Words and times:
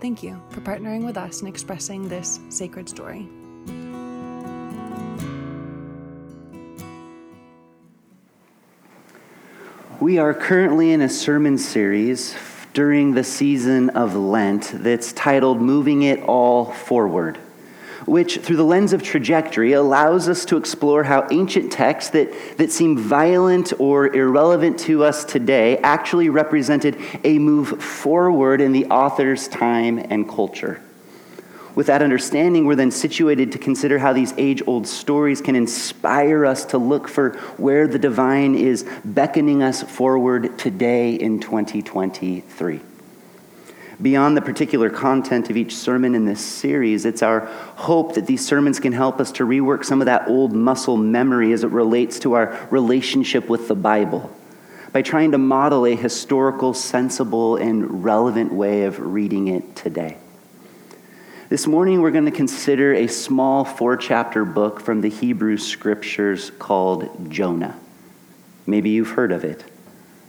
Thank 0.00 0.22
you 0.22 0.42
for 0.48 0.62
partnering 0.62 1.04
with 1.04 1.18
us 1.18 1.42
in 1.42 1.46
expressing 1.46 2.08
this 2.08 2.40
sacred 2.48 2.88
story. 2.88 3.28
We 10.00 10.16
are 10.16 10.32
currently 10.32 10.92
in 10.92 11.02
a 11.02 11.08
sermon 11.10 11.58
series 11.58 12.34
during 12.72 13.12
the 13.12 13.22
season 13.22 13.90
of 13.90 14.16
Lent 14.16 14.70
that's 14.72 15.12
titled 15.12 15.60
Moving 15.60 16.04
It 16.04 16.22
All 16.22 16.72
Forward 16.72 17.38
which, 18.06 18.38
through 18.38 18.56
the 18.56 18.64
lens 18.64 18.92
of 18.92 19.02
trajectory, 19.02 19.72
allows 19.72 20.28
us 20.28 20.44
to 20.46 20.56
explore 20.56 21.04
how 21.04 21.26
ancient 21.30 21.72
texts 21.72 22.10
that, 22.10 22.32
that 22.56 22.70
seem 22.72 22.96
violent 22.96 23.72
or 23.78 24.14
irrelevant 24.14 24.78
to 24.80 25.04
us 25.04 25.24
today 25.24 25.78
actually 25.78 26.28
represented 26.28 26.96
a 27.24 27.38
move 27.38 27.82
forward 27.82 28.60
in 28.60 28.72
the 28.72 28.86
author's 28.86 29.48
time 29.48 29.98
and 29.98 30.28
culture. 30.28 30.80
With 31.74 31.86
that 31.86 32.02
understanding, 32.02 32.66
we're 32.66 32.74
then 32.74 32.90
situated 32.90 33.52
to 33.52 33.58
consider 33.58 33.98
how 33.98 34.12
these 34.12 34.34
age 34.36 34.62
old 34.66 34.86
stories 34.86 35.40
can 35.40 35.54
inspire 35.54 36.44
us 36.44 36.64
to 36.66 36.78
look 36.78 37.08
for 37.08 37.30
where 37.58 37.86
the 37.86 37.98
divine 37.98 38.54
is 38.56 38.84
beckoning 39.04 39.62
us 39.62 39.82
forward 39.82 40.58
today 40.58 41.14
in 41.14 41.38
2023 41.38 42.80
beyond 44.02 44.36
the 44.36 44.42
particular 44.42 44.90
content 44.90 45.50
of 45.50 45.56
each 45.56 45.76
sermon 45.76 46.14
in 46.14 46.24
this 46.24 46.44
series, 46.44 47.04
it's 47.04 47.22
our 47.22 47.40
hope 47.76 48.14
that 48.14 48.26
these 48.26 48.44
sermons 48.44 48.80
can 48.80 48.92
help 48.92 49.20
us 49.20 49.32
to 49.32 49.44
rework 49.44 49.84
some 49.84 50.00
of 50.00 50.06
that 50.06 50.28
old 50.28 50.52
muscle 50.52 50.96
memory 50.96 51.52
as 51.52 51.64
it 51.64 51.70
relates 51.70 52.18
to 52.20 52.34
our 52.34 52.68
relationship 52.70 53.48
with 53.48 53.68
the 53.68 53.74
Bible 53.74 54.34
by 54.92 55.02
trying 55.02 55.32
to 55.32 55.38
model 55.38 55.86
a 55.86 55.94
historical, 55.94 56.74
sensible, 56.74 57.56
and 57.56 58.04
relevant 58.04 58.52
way 58.52 58.84
of 58.84 58.98
reading 58.98 59.48
it 59.48 59.76
today. 59.76 60.16
This 61.48 61.66
morning, 61.66 62.00
we're 62.00 62.10
going 62.10 62.24
to 62.26 62.30
consider 62.30 62.94
a 62.94 63.06
small 63.06 63.64
four 63.64 63.96
chapter 63.96 64.44
book 64.44 64.80
from 64.80 65.00
the 65.00 65.10
Hebrew 65.10 65.56
scriptures 65.56 66.50
called 66.58 67.30
Jonah. 67.30 67.78
Maybe 68.66 68.90
you've 68.90 69.10
heard 69.10 69.32
of 69.32 69.44
it. 69.44 69.64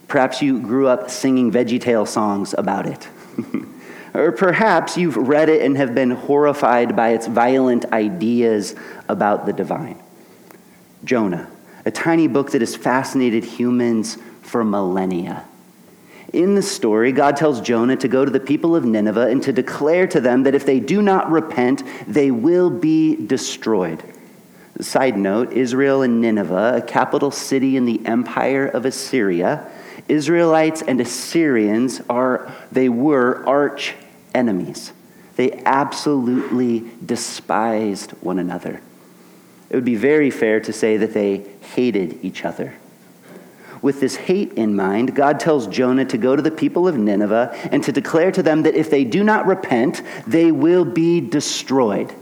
Perhaps 0.07 0.41
you 0.41 0.59
grew 0.59 0.87
up 0.87 1.09
singing 1.09 1.51
VeggieTale 1.51 2.07
songs 2.07 2.53
about 2.57 2.85
it. 2.85 3.07
or 4.13 4.31
perhaps 4.31 4.97
you've 4.97 5.15
read 5.15 5.49
it 5.49 5.61
and 5.61 5.77
have 5.77 5.95
been 5.95 6.11
horrified 6.11 6.95
by 6.95 7.09
its 7.09 7.27
violent 7.27 7.85
ideas 7.93 8.75
about 9.07 9.45
the 9.45 9.53
divine. 9.53 10.01
Jonah, 11.03 11.49
a 11.85 11.91
tiny 11.91 12.27
book 12.27 12.51
that 12.51 12.61
has 12.61 12.75
fascinated 12.75 13.43
humans 13.43 14.17
for 14.41 14.63
millennia. 14.63 15.45
In 16.33 16.55
the 16.55 16.61
story, 16.61 17.11
God 17.11 17.35
tells 17.35 17.59
Jonah 17.59 17.97
to 17.97 18.07
go 18.07 18.23
to 18.23 18.31
the 18.31 18.39
people 18.39 18.75
of 18.75 18.85
Nineveh 18.85 19.27
and 19.27 19.43
to 19.43 19.51
declare 19.51 20.07
to 20.07 20.21
them 20.21 20.43
that 20.43 20.55
if 20.55 20.65
they 20.65 20.79
do 20.79 21.01
not 21.01 21.29
repent, 21.29 21.83
they 22.07 22.31
will 22.31 22.69
be 22.69 23.15
destroyed. 23.15 24.01
Side 24.79 25.17
note 25.17 25.51
Israel 25.51 26.01
and 26.01 26.21
Nineveh, 26.21 26.77
a 26.77 26.81
capital 26.81 27.31
city 27.31 27.75
in 27.75 27.85
the 27.85 28.05
empire 28.05 28.65
of 28.65 28.85
Assyria, 28.85 29.69
Israelites 30.07 30.81
and 30.81 30.99
Assyrians 30.99 32.01
are, 32.09 32.51
they 32.71 32.89
were 32.89 33.45
arch 33.47 33.95
enemies. 34.33 34.93
They 35.35 35.61
absolutely 35.65 36.89
despised 37.05 38.11
one 38.21 38.39
another. 38.39 38.81
It 39.69 39.75
would 39.75 39.85
be 39.85 39.95
very 39.95 40.31
fair 40.31 40.59
to 40.59 40.73
say 40.73 40.97
that 40.97 41.13
they 41.13 41.45
hated 41.75 42.19
each 42.23 42.43
other. 42.43 42.73
With 43.81 43.99
this 43.99 44.15
hate 44.15 44.53
in 44.53 44.75
mind, 44.75 45.15
God 45.15 45.39
tells 45.39 45.65
Jonah 45.65 46.05
to 46.05 46.17
go 46.17 46.35
to 46.35 46.41
the 46.41 46.51
people 46.51 46.87
of 46.87 46.97
Nineveh 46.97 47.57
and 47.71 47.83
to 47.83 47.91
declare 47.91 48.31
to 48.31 48.43
them 48.43 48.63
that 48.63 48.75
if 48.75 48.89
they 48.91 49.03
do 49.03 49.23
not 49.23 49.47
repent, 49.47 50.03
they 50.27 50.51
will 50.51 50.85
be 50.85 51.19
destroyed. 51.19 52.13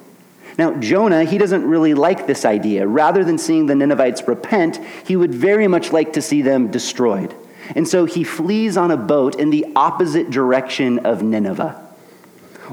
Now, 0.57 0.75
Jonah, 0.75 1.23
he 1.23 1.37
doesn't 1.37 1.65
really 1.65 1.93
like 1.93 2.27
this 2.27 2.45
idea. 2.45 2.87
Rather 2.87 3.23
than 3.23 3.37
seeing 3.37 3.65
the 3.65 3.75
Ninevites 3.75 4.27
repent, 4.27 4.79
he 5.05 5.15
would 5.15 5.33
very 5.33 5.67
much 5.67 5.91
like 5.91 6.13
to 6.13 6.21
see 6.21 6.41
them 6.41 6.69
destroyed. 6.69 7.33
And 7.75 7.87
so 7.87 8.05
he 8.05 8.23
flees 8.23 8.77
on 8.77 8.91
a 8.91 8.97
boat 8.97 9.35
in 9.35 9.49
the 9.49 9.65
opposite 9.75 10.29
direction 10.29 10.99
of 10.99 11.21
Nineveh. 11.21 11.85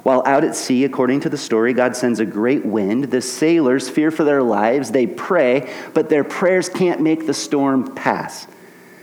While 0.03 0.23
out 0.27 0.45
at 0.45 0.55
sea, 0.55 0.85
according 0.85 1.21
to 1.21 1.31
the 1.31 1.39
story, 1.39 1.73
God 1.73 1.97
sends 1.97 2.21
a 2.21 2.27
great 2.27 2.65
wind. 2.67 3.05
The 3.05 3.23
sailors 3.23 3.89
fear 3.89 4.11
for 4.11 4.25
their 4.25 4.43
lives. 4.43 4.91
They 4.91 5.07
pray, 5.07 5.73
but 5.95 6.09
their 6.09 6.25
prayers 6.25 6.69
can't 6.69 7.01
make 7.01 7.27
the 7.27 7.35
storm 7.35 7.95
pass. 7.95 8.47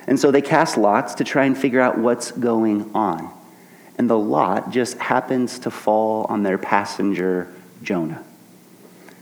And 0.06 0.20
so 0.20 0.30
they 0.32 0.42
cast 0.42 0.78
lots 0.78 1.16
to 1.16 1.24
try 1.24 1.46
and 1.46 1.58
figure 1.58 1.82
out 1.82 1.98
what's 1.98 2.32
going 2.32 2.92
on. 2.94 3.32
And 3.98 4.10
the 4.10 4.18
lot 4.18 4.72
just 4.72 4.98
happens 4.98 5.60
to 5.60 5.72
fall 5.72 6.26
on 6.30 6.44
their 6.44 6.58
passenger, 6.58 7.52
Jonah. 7.82 8.24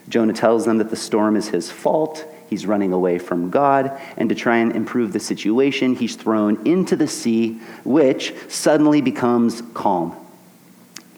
Jonah 0.10 0.34
tells 0.34 0.66
them 0.66 0.78
that 0.80 0.90
the 0.90 0.96
storm 0.96 1.36
is 1.36 1.50
his 1.50 1.72
fault 1.72 2.26
He's 2.52 2.66
running 2.66 2.92
away 2.92 3.18
from 3.18 3.50
God, 3.50 3.98
and 4.18 4.28
to 4.28 4.36
try 4.36 4.58
and 4.58 4.76
improve 4.76 5.14
the 5.14 5.22
situation, 5.22 5.96
he's 5.96 6.18
thrown 6.18 6.68
into 6.68 6.98
the 6.98 7.08
sea, 7.08 7.62
which 7.86 8.34
suddenly 8.50 9.00
becomes 9.00 9.64
calm. 9.74 10.14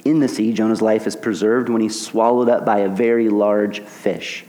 In 0.05 0.19
the 0.19 0.27
sea, 0.27 0.53
Jonah's 0.53 0.83
life 0.83 1.07
is 1.07 1.15
preserved 1.15 1.69
when 1.69 1.81
he's 1.81 1.99
swallowed 1.99 2.49
up 2.49 2.65
by 2.65 2.81
a 2.81 2.87
very 2.87 3.29
large 3.29 3.79
fish. 3.79 4.45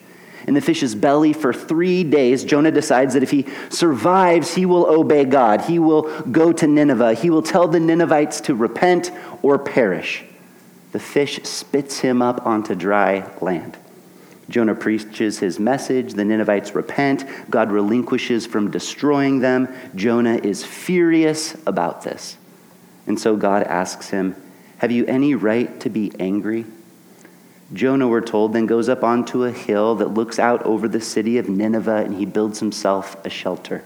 In 0.47 0.53
the 0.53 0.61
fish's 0.61 0.95
belly 0.95 1.33
for 1.33 1.55
three 1.55 2.05
days, 2.05 2.45
Jonah 2.45 2.71
decides 2.71 3.15
that 3.15 3.23
if 3.23 3.31
he 3.31 3.47
survives, 3.71 4.55
he 4.55 4.67
will 4.67 4.85
obey 4.85 5.25
God. 5.25 5.63
He 5.63 5.79
will 5.79 6.03
go 6.25 6.53
to 6.53 6.67
Nineveh. 6.67 7.15
He 7.15 7.31
will 7.31 7.41
tell 7.41 7.67
the 7.67 7.81
Ninevites 7.81 8.43
to 8.43 8.55
repent 8.55 9.11
or 9.41 9.59
perish. 9.59 10.23
The 10.93 11.01
fish 11.01 11.43
spits 11.45 12.01
him 12.01 12.21
up 12.21 12.45
onto 12.45 12.75
dry 12.75 13.27
land. 13.41 13.79
Jonah 14.49 14.75
preaches 14.75 15.39
his 15.39 15.59
message. 15.59 16.15
The 16.15 16.25
Ninevites 16.25 16.75
repent. 16.75 17.25
God 17.51 17.71
relinquishes 17.73 18.47
from 18.47 18.71
destroying 18.71 19.41
them. 19.41 19.75
Jonah 19.95 20.37
is 20.37 20.65
furious 20.65 21.57
about 21.67 22.03
this. 22.03 22.37
And 23.07 23.19
so 23.19 23.37
God 23.37 23.63
asks 23.63 24.11
him, 24.11 24.37
Have 24.79 24.91
you 24.93 25.07
any 25.07 25.35
right 25.35 25.79
to 25.81 25.89
be 25.89 26.13
angry? 26.19 26.67
Jonah, 27.73 28.07
we're 28.07 28.21
told, 28.21 28.53
then 28.53 28.67
goes 28.67 28.89
up 28.89 29.03
onto 29.03 29.45
a 29.45 29.51
hill 29.51 29.97
that 29.97 30.09
looks 30.09 30.39
out 30.39 30.63
over 30.63 30.87
the 30.87 31.01
city 31.01 31.39
of 31.39 31.49
Nineveh 31.49 32.05
and 32.05 32.15
he 32.15 32.27
builds 32.27 32.61
himself 32.61 33.17
a 33.25 33.31
shelter. 33.31 33.83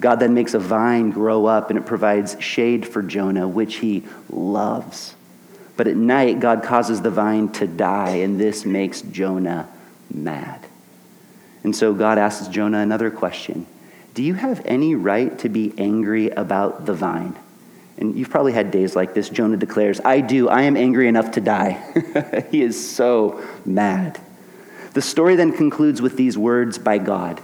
God 0.00 0.16
then 0.16 0.32
makes 0.32 0.54
a 0.54 0.58
vine 0.58 1.10
grow 1.10 1.44
up 1.44 1.68
and 1.68 1.78
it 1.78 1.84
provides 1.84 2.40
shade 2.40 2.88
for 2.88 3.02
Jonah, 3.02 3.46
which 3.46 3.76
he 3.76 4.04
loves. 4.30 5.14
But 5.80 5.88
at 5.88 5.96
night, 5.96 6.40
God 6.40 6.62
causes 6.62 7.00
the 7.00 7.08
vine 7.08 7.48
to 7.52 7.66
die, 7.66 8.16
and 8.16 8.38
this 8.38 8.66
makes 8.66 9.00
Jonah 9.00 9.66
mad. 10.12 10.66
And 11.64 11.74
so 11.74 11.94
God 11.94 12.18
asks 12.18 12.48
Jonah 12.48 12.80
another 12.80 13.10
question 13.10 13.66
Do 14.12 14.22
you 14.22 14.34
have 14.34 14.60
any 14.66 14.94
right 14.94 15.38
to 15.38 15.48
be 15.48 15.72
angry 15.78 16.28
about 16.28 16.84
the 16.84 16.92
vine? 16.92 17.34
And 17.96 18.14
you've 18.14 18.28
probably 18.28 18.52
had 18.52 18.70
days 18.70 18.94
like 18.94 19.14
this. 19.14 19.30
Jonah 19.30 19.56
declares, 19.56 20.02
I 20.04 20.20
do. 20.20 20.50
I 20.50 20.64
am 20.64 20.76
angry 20.76 21.08
enough 21.08 21.30
to 21.30 21.40
die. 21.40 21.82
he 22.50 22.60
is 22.60 22.94
so 22.94 23.42
mad. 23.64 24.20
The 24.92 25.00
story 25.00 25.34
then 25.34 25.50
concludes 25.50 26.02
with 26.02 26.14
these 26.18 26.36
words 26.36 26.76
by 26.76 26.98
God 26.98 27.40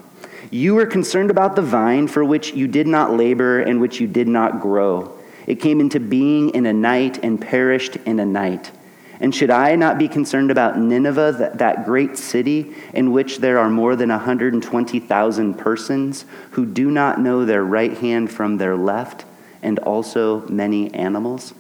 You 0.51 0.75
were 0.75 0.85
concerned 0.85 1.31
about 1.31 1.57
the 1.57 1.63
vine 1.63 2.07
for 2.07 2.23
which 2.23 2.53
you 2.53 2.69
did 2.69 2.87
not 2.87 3.15
labor 3.15 3.61
and 3.61 3.81
which 3.81 3.99
you 3.99 4.07
did 4.07 4.29
not 4.29 4.61
grow. 4.61 5.16
It 5.47 5.57
came 5.57 5.81
into 5.81 6.01
being 6.01 6.51
in 6.51 6.67
a 6.67 6.73
night 6.73 7.23
and 7.23 7.41
perished 7.41 7.97
in 7.97 8.19
a 8.19 8.27
night. 8.27 8.73
And 9.21 9.35
should 9.35 9.51
I 9.51 9.77
not 9.77 9.99
be 9.99 10.09
concerned 10.09 10.51
about 10.51 10.79
Nineveh, 10.79 11.37
that, 11.39 11.59
that 11.59 11.85
great 11.87 12.19
city 12.19 12.75
in 12.93 13.13
which 13.13 13.39
there 13.39 13.59
are 13.59 13.71
more 13.71 13.97
than 13.97 14.11
120,000 14.11 15.55
persons 15.55 16.25
who 16.51 16.67
do 16.67 16.91
not 16.91 17.21
know 17.21 17.45
their 17.45 17.65
right 17.65 17.97
hand 17.97 18.31
from 18.31 18.59
their 18.59 18.77
left, 18.77 19.25
and 19.63 19.79
also 19.79 20.47
many 20.49 20.93
animals? 20.93 21.55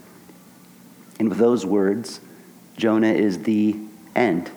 And 1.18 1.30
with 1.30 1.38
those 1.38 1.64
words, 1.64 2.20
Jonah 2.76 3.12
is 3.12 3.44
the 3.44 3.76
end. 4.14 4.50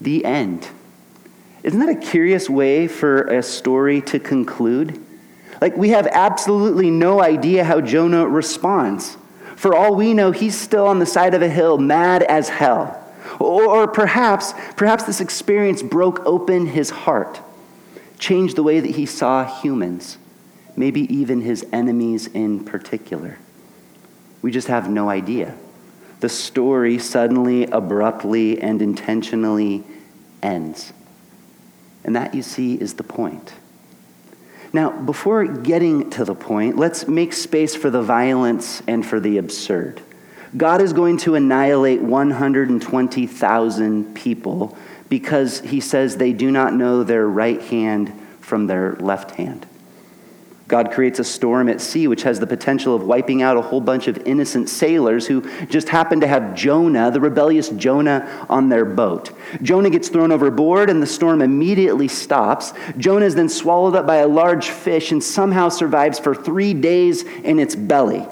The 0.00 0.24
end. 0.24 0.68
Isn't 1.62 1.80
that 1.80 1.90
a 1.90 1.94
curious 1.94 2.48
way 2.48 2.88
for 2.88 3.24
a 3.24 3.42
story 3.42 4.00
to 4.02 4.18
conclude? 4.18 5.04
Like, 5.60 5.76
we 5.76 5.90
have 5.90 6.06
absolutely 6.06 6.90
no 6.90 7.20
idea 7.20 7.64
how 7.64 7.80
Jonah 7.80 8.26
responds. 8.26 9.16
For 9.56 9.74
all 9.74 9.96
we 9.96 10.14
know, 10.14 10.30
he's 10.30 10.58
still 10.58 10.86
on 10.86 11.00
the 11.00 11.06
side 11.06 11.34
of 11.34 11.42
a 11.42 11.48
hill, 11.48 11.78
mad 11.78 12.22
as 12.22 12.48
hell. 12.48 13.04
Or, 13.40 13.88
perhaps, 13.88 14.54
perhaps 14.76 15.04
this 15.04 15.20
experience 15.20 15.82
broke 15.82 16.24
open 16.24 16.66
his 16.66 16.90
heart, 16.90 17.40
changed 18.18 18.56
the 18.56 18.62
way 18.62 18.80
that 18.80 18.92
he 18.92 19.06
saw 19.06 19.44
humans, 19.44 20.18
maybe 20.76 21.12
even 21.12 21.40
his 21.40 21.66
enemies 21.72 22.28
in 22.28 22.64
particular. 22.64 23.38
We 24.42 24.52
just 24.52 24.68
have 24.68 24.88
no 24.88 25.08
idea. 25.08 25.56
The 26.20 26.28
story 26.28 26.98
suddenly, 26.98 27.64
abruptly, 27.64 28.60
and 28.60 28.80
intentionally 28.80 29.84
ends. 30.42 30.92
And 32.04 32.14
that, 32.16 32.34
you 32.34 32.42
see, 32.42 32.74
is 32.74 32.94
the 32.94 33.04
point. 33.04 33.54
Now, 34.72 34.90
before 34.90 35.44
getting 35.46 36.10
to 36.10 36.24
the 36.24 36.34
point, 36.34 36.76
let's 36.76 37.06
make 37.08 37.32
space 37.32 37.74
for 37.74 37.90
the 37.90 38.02
violence 38.02 38.82
and 38.86 39.06
for 39.06 39.20
the 39.20 39.38
absurd. 39.38 40.02
God 40.56 40.80
is 40.80 40.92
going 40.92 41.18
to 41.18 41.34
annihilate 41.34 42.00
120,000 42.00 44.14
people 44.14 44.78
because 45.08 45.60
he 45.60 45.80
says 45.80 46.16
they 46.16 46.32
do 46.32 46.50
not 46.50 46.74
know 46.74 47.04
their 47.04 47.26
right 47.26 47.60
hand 47.62 48.12
from 48.40 48.66
their 48.66 48.94
left 48.96 49.32
hand. 49.32 49.66
God 50.68 50.92
creates 50.92 51.18
a 51.18 51.24
storm 51.24 51.70
at 51.70 51.80
sea, 51.80 52.08
which 52.08 52.24
has 52.24 52.38
the 52.38 52.46
potential 52.46 52.94
of 52.94 53.02
wiping 53.02 53.40
out 53.40 53.56
a 53.56 53.62
whole 53.62 53.80
bunch 53.80 54.06
of 54.06 54.18
innocent 54.26 54.68
sailors 54.68 55.26
who 55.26 55.40
just 55.66 55.88
happen 55.88 56.20
to 56.20 56.26
have 56.26 56.54
Jonah, 56.54 57.10
the 57.10 57.20
rebellious 57.20 57.70
Jonah, 57.70 58.46
on 58.50 58.68
their 58.68 58.84
boat. 58.84 59.30
Jonah 59.62 59.88
gets 59.88 60.10
thrown 60.10 60.30
overboard, 60.30 60.90
and 60.90 61.02
the 61.02 61.06
storm 61.06 61.40
immediately 61.40 62.06
stops. 62.06 62.74
Jonah 62.98 63.24
is 63.24 63.34
then 63.34 63.48
swallowed 63.48 63.96
up 63.96 64.06
by 64.06 64.16
a 64.16 64.28
large 64.28 64.68
fish 64.68 65.10
and 65.10 65.24
somehow 65.24 65.70
survives 65.70 66.18
for 66.18 66.34
three 66.34 66.74
days 66.74 67.22
in 67.22 67.58
its 67.58 67.74
belly. 67.74 68.26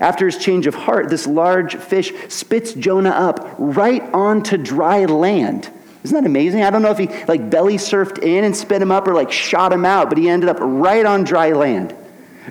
After 0.00 0.24
his 0.24 0.38
change 0.38 0.66
of 0.66 0.74
heart, 0.74 1.10
this 1.10 1.26
large 1.26 1.76
fish 1.76 2.12
spits 2.28 2.72
Jonah 2.72 3.10
up 3.10 3.54
right 3.58 4.02
onto 4.14 4.56
dry 4.56 5.04
land. 5.04 5.70
Isn't 6.04 6.14
that 6.14 6.26
amazing? 6.26 6.62
I 6.62 6.70
don't 6.70 6.82
know 6.82 6.90
if 6.90 6.98
he 6.98 7.08
like 7.26 7.48
belly 7.48 7.76
surfed 7.76 8.22
in 8.22 8.44
and 8.44 8.54
spit 8.54 8.80
him 8.80 8.92
up 8.92 9.08
or 9.08 9.14
like 9.14 9.32
shot 9.32 9.72
him 9.72 9.86
out, 9.86 10.10
but 10.10 10.18
he 10.18 10.28
ended 10.28 10.50
up 10.50 10.58
right 10.60 11.04
on 11.04 11.24
dry 11.24 11.52
land. 11.52 11.96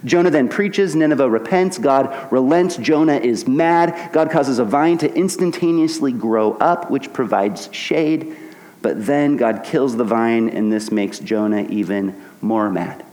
Jonah 0.04 0.32
then 0.32 0.50
preaches, 0.50 0.96
Nineveh 0.96 1.30
repents, 1.30 1.78
God 1.78 2.32
relents, 2.32 2.78
Jonah 2.78 3.18
is 3.18 3.48
mad. 3.48 4.12
God 4.12 4.32
causes 4.32 4.58
a 4.58 4.66
vine 4.66 4.98
to 4.98 5.14
instantaneously 5.14 6.12
grow 6.12 6.54
up, 6.54 6.90
which 6.90 7.14
provides 7.14 7.70
shade. 7.72 8.36
But 8.82 9.06
then 9.06 9.38
God 9.38 9.64
kills 9.64 9.96
the 9.96 10.04
vine, 10.04 10.50
and 10.50 10.74
this 10.74 10.92
makes 10.92 11.20
Jonah 11.20 11.68
even 11.70 12.20
more 12.42 12.72
mad. 12.72 13.06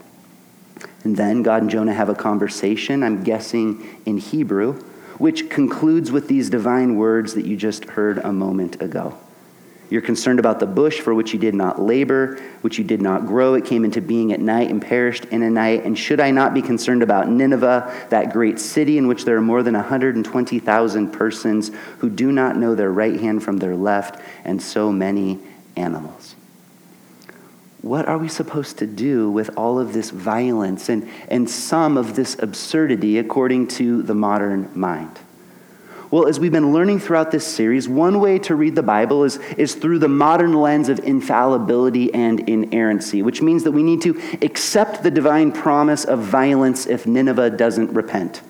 And 1.03 1.15
then 1.15 1.43
God 1.43 1.61
and 1.61 1.71
Jonah 1.71 1.93
have 1.93 2.09
a 2.09 2.15
conversation, 2.15 3.03
I'm 3.03 3.23
guessing 3.23 4.01
in 4.07 4.17
Hebrew, 4.17 4.73
which 5.19 5.51
concludes 5.51 6.11
with 6.11 6.27
these 6.27 6.49
divine 6.49 6.95
words 6.95 7.35
that 7.35 7.45
you 7.45 7.55
just 7.55 7.85
heard 7.85 8.17
a 8.17 8.33
moment 8.33 8.81
ago. 8.81 9.17
You're 9.91 10.01
concerned 10.01 10.39
about 10.39 10.61
the 10.61 10.65
bush 10.65 11.01
for 11.01 11.13
which 11.13 11.33
you 11.33 11.37
did 11.37 11.53
not 11.53 11.81
labor, 11.81 12.39
which 12.61 12.77
you 12.77 12.83
did 12.85 13.01
not 13.01 13.25
grow. 13.25 13.55
It 13.55 13.65
came 13.65 13.83
into 13.83 13.99
being 13.99 14.31
at 14.31 14.39
night 14.39 14.69
and 14.69 14.81
perished 14.81 15.25
in 15.25 15.43
a 15.43 15.49
night. 15.49 15.83
And 15.83 15.99
should 15.99 16.21
I 16.21 16.31
not 16.31 16.53
be 16.53 16.61
concerned 16.61 17.03
about 17.03 17.27
Nineveh, 17.27 18.07
that 18.09 18.31
great 18.31 18.57
city 18.57 18.97
in 18.97 19.09
which 19.09 19.25
there 19.25 19.35
are 19.35 19.41
more 19.41 19.63
than 19.63 19.73
120,000 19.73 21.11
persons 21.11 21.71
who 21.97 22.09
do 22.09 22.31
not 22.31 22.55
know 22.55 22.73
their 22.73 22.89
right 22.89 23.19
hand 23.19 23.43
from 23.43 23.57
their 23.57 23.75
left, 23.75 24.21
and 24.45 24.61
so 24.61 24.93
many 24.93 25.39
animals? 25.75 26.35
What 27.81 28.07
are 28.07 28.17
we 28.17 28.29
supposed 28.29 28.77
to 28.77 28.87
do 28.87 29.29
with 29.29 29.49
all 29.57 29.77
of 29.77 29.91
this 29.91 30.09
violence 30.09 30.87
and, 30.87 31.09
and 31.27 31.49
some 31.49 31.97
of 31.97 32.15
this 32.15 32.37
absurdity 32.39 33.17
according 33.17 33.67
to 33.69 34.03
the 34.03 34.15
modern 34.15 34.69
mind? 34.73 35.19
Well, 36.11 36.27
as 36.27 36.41
we've 36.41 36.51
been 36.51 36.73
learning 36.73 36.99
throughout 36.99 37.31
this 37.31 37.47
series, 37.47 37.87
one 37.87 38.19
way 38.19 38.37
to 38.39 38.53
read 38.53 38.75
the 38.75 38.83
Bible 38.83 39.23
is, 39.23 39.37
is 39.57 39.75
through 39.75 39.99
the 39.99 40.09
modern 40.09 40.51
lens 40.51 40.89
of 40.89 40.99
infallibility 40.99 42.13
and 42.13 42.41
inerrancy, 42.49 43.21
which 43.21 43.41
means 43.41 43.63
that 43.63 43.71
we 43.71 43.81
need 43.81 44.01
to 44.01 44.21
accept 44.41 45.03
the 45.03 45.11
divine 45.11 45.53
promise 45.53 46.03
of 46.03 46.19
violence 46.19 46.85
if 46.85 47.07
Nineveh 47.07 47.51
doesn't 47.51 47.93
repent. 47.93 48.41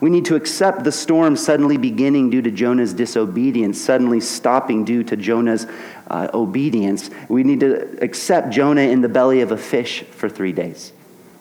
We 0.00 0.08
need 0.08 0.24
to 0.26 0.36
accept 0.36 0.84
the 0.84 0.92
storm 0.92 1.34
suddenly 1.34 1.78
beginning 1.78 2.30
due 2.30 2.42
to 2.42 2.50
Jonah's 2.52 2.94
disobedience, 2.94 3.80
suddenly 3.80 4.20
stopping 4.20 4.84
due 4.84 5.02
to 5.02 5.16
Jonah's 5.16 5.66
uh, 6.06 6.28
obedience. 6.32 7.10
We 7.28 7.42
need 7.42 7.58
to 7.60 7.98
accept 8.02 8.50
Jonah 8.50 8.82
in 8.82 9.00
the 9.00 9.08
belly 9.08 9.40
of 9.40 9.50
a 9.50 9.58
fish 9.58 10.04
for 10.04 10.28
three 10.28 10.52
days. 10.52 10.92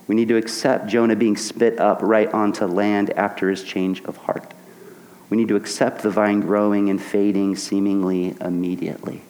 We 0.08 0.16
need 0.16 0.30
to 0.30 0.36
accept 0.38 0.88
Jonah 0.88 1.16
being 1.16 1.38
spit 1.38 1.80
up 1.80 2.00
right 2.02 2.32
onto 2.34 2.66
land 2.66 3.12
after 3.12 3.52
his 3.52 3.64
change 3.64 4.04
of 4.06 4.18
heart. 4.18 4.52
We 5.33 5.38
need 5.38 5.47
to 5.47 5.56
accept 5.56 6.03
the 6.03 6.12
vine 6.12 6.41
growing 6.41 6.91
and 6.91 7.01
fading 7.01 7.56
seemingly 7.56 8.35
immediately. 8.39 9.24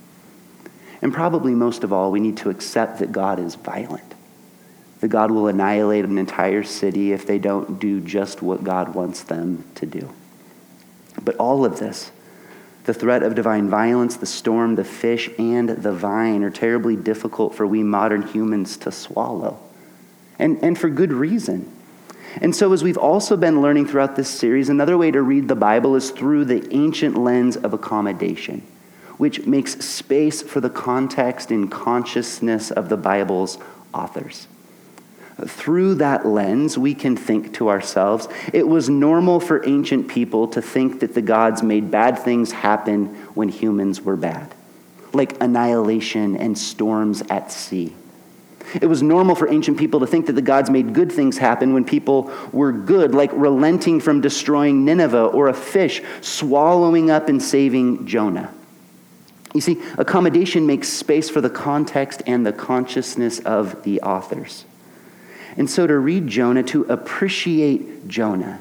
And 1.01 1.13
probably 1.13 1.55
most 1.55 1.85
of 1.85 1.93
all, 1.93 2.11
we 2.11 2.19
need 2.19 2.35
to 2.39 2.49
accept 2.49 2.99
that 2.99 3.13
God 3.13 3.39
is 3.39 3.55
violent, 3.55 4.13
that 4.99 5.07
God 5.07 5.31
will 5.31 5.47
annihilate 5.47 6.03
an 6.03 6.17
entire 6.17 6.63
city 6.63 7.13
if 7.13 7.25
they 7.25 7.39
don't 7.39 7.79
do 7.79 8.01
just 8.01 8.41
what 8.41 8.65
God 8.65 8.93
wants 8.93 9.23
them 9.23 9.63
to 9.75 9.85
do. 9.85 10.09
But 11.23 11.37
all 11.37 11.63
of 11.63 11.79
this, 11.79 12.11
the 12.83 12.93
threat 12.93 13.23
of 13.23 13.33
divine 13.33 13.69
violence, 13.69 14.17
the 14.17 14.25
storm, 14.25 14.75
the 14.75 14.83
fish, 14.83 15.29
and 15.39 15.69
the 15.69 15.93
vine 15.93 16.43
are 16.43 16.51
terribly 16.51 16.97
difficult 16.97 17.55
for 17.55 17.65
we 17.65 17.81
modern 17.81 18.23
humans 18.23 18.75
to 18.75 18.91
swallow. 18.91 19.57
And, 20.37 20.61
and 20.61 20.77
for 20.77 20.89
good 20.89 21.13
reason. 21.13 21.71
And 22.41 22.55
so, 22.55 22.73
as 22.73 22.83
we've 22.83 22.97
also 22.97 23.37
been 23.37 23.61
learning 23.61 23.87
throughout 23.87 24.15
this 24.15 24.29
series, 24.29 24.69
another 24.69 24.97
way 24.97 25.11
to 25.11 25.21
read 25.21 25.47
the 25.47 25.55
Bible 25.55 25.95
is 25.95 26.09
through 26.11 26.45
the 26.45 26.67
ancient 26.73 27.17
lens 27.17 27.57
of 27.57 27.73
accommodation, 27.73 28.63
which 29.17 29.45
makes 29.45 29.73
space 29.85 30.41
for 30.41 30.59
the 30.59 30.69
context 30.69 31.51
and 31.51 31.71
consciousness 31.71 32.71
of 32.71 32.89
the 32.89 32.97
Bible's 32.97 33.59
authors. 33.93 34.47
Through 35.45 35.95
that 35.95 36.25
lens, 36.25 36.77
we 36.77 36.93
can 36.93 37.17
think 37.17 37.53
to 37.55 37.69
ourselves 37.69 38.27
it 38.51 38.67
was 38.67 38.89
normal 38.89 39.39
for 39.39 39.67
ancient 39.67 40.07
people 40.07 40.47
to 40.49 40.61
think 40.61 40.99
that 40.99 41.15
the 41.15 41.21
gods 41.21 41.63
made 41.63 41.91
bad 41.91 42.19
things 42.19 42.51
happen 42.51 43.07
when 43.33 43.49
humans 43.49 44.01
were 44.01 44.15
bad, 44.15 44.53
like 45.11 45.41
annihilation 45.41 46.37
and 46.37 46.57
storms 46.57 47.21
at 47.29 47.51
sea. 47.51 47.93
It 48.81 48.87
was 48.87 49.03
normal 49.03 49.35
for 49.35 49.49
ancient 49.49 49.77
people 49.77 49.99
to 49.99 50.07
think 50.07 50.25
that 50.25 50.33
the 50.33 50.41
gods 50.41 50.69
made 50.69 50.93
good 50.93 51.11
things 51.11 51.37
happen 51.37 51.73
when 51.73 51.85
people 51.85 52.31
were 52.51 52.71
good, 52.71 53.13
like 53.13 53.31
relenting 53.33 53.99
from 53.99 54.21
destroying 54.21 54.85
Nineveh 54.85 55.25
or 55.25 55.47
a 55.47 55.53
fish 55.53 56.01
swallowing 56.21 57.11
up 57.11 57.29
and 57.29 57.41
saving 57.41 58.07
Jonah. 58.07 58.53
You 59.53 59.61
see, 59.61 59.81
accommodation 59.97 60.65
makes 60.65 60.89
space 60.89 61.29
for 61.29 61.39
the 61.39 61.49
context 61.49 62.23
and 62.25 62.45
the 62.45 62.53
consciousness 62.53 63.39
of 63.39 63.83
the 63.83 64.01
authors. 64.01 64.65
And 65.57 65.69
so 65.69 65.85
to 65.85 65.97
read 65.97 66.27
Jonah, 66.27 66.63
to 66.63 66.83
appreciate 66.85 68.07
Jonah, 68.07 68.59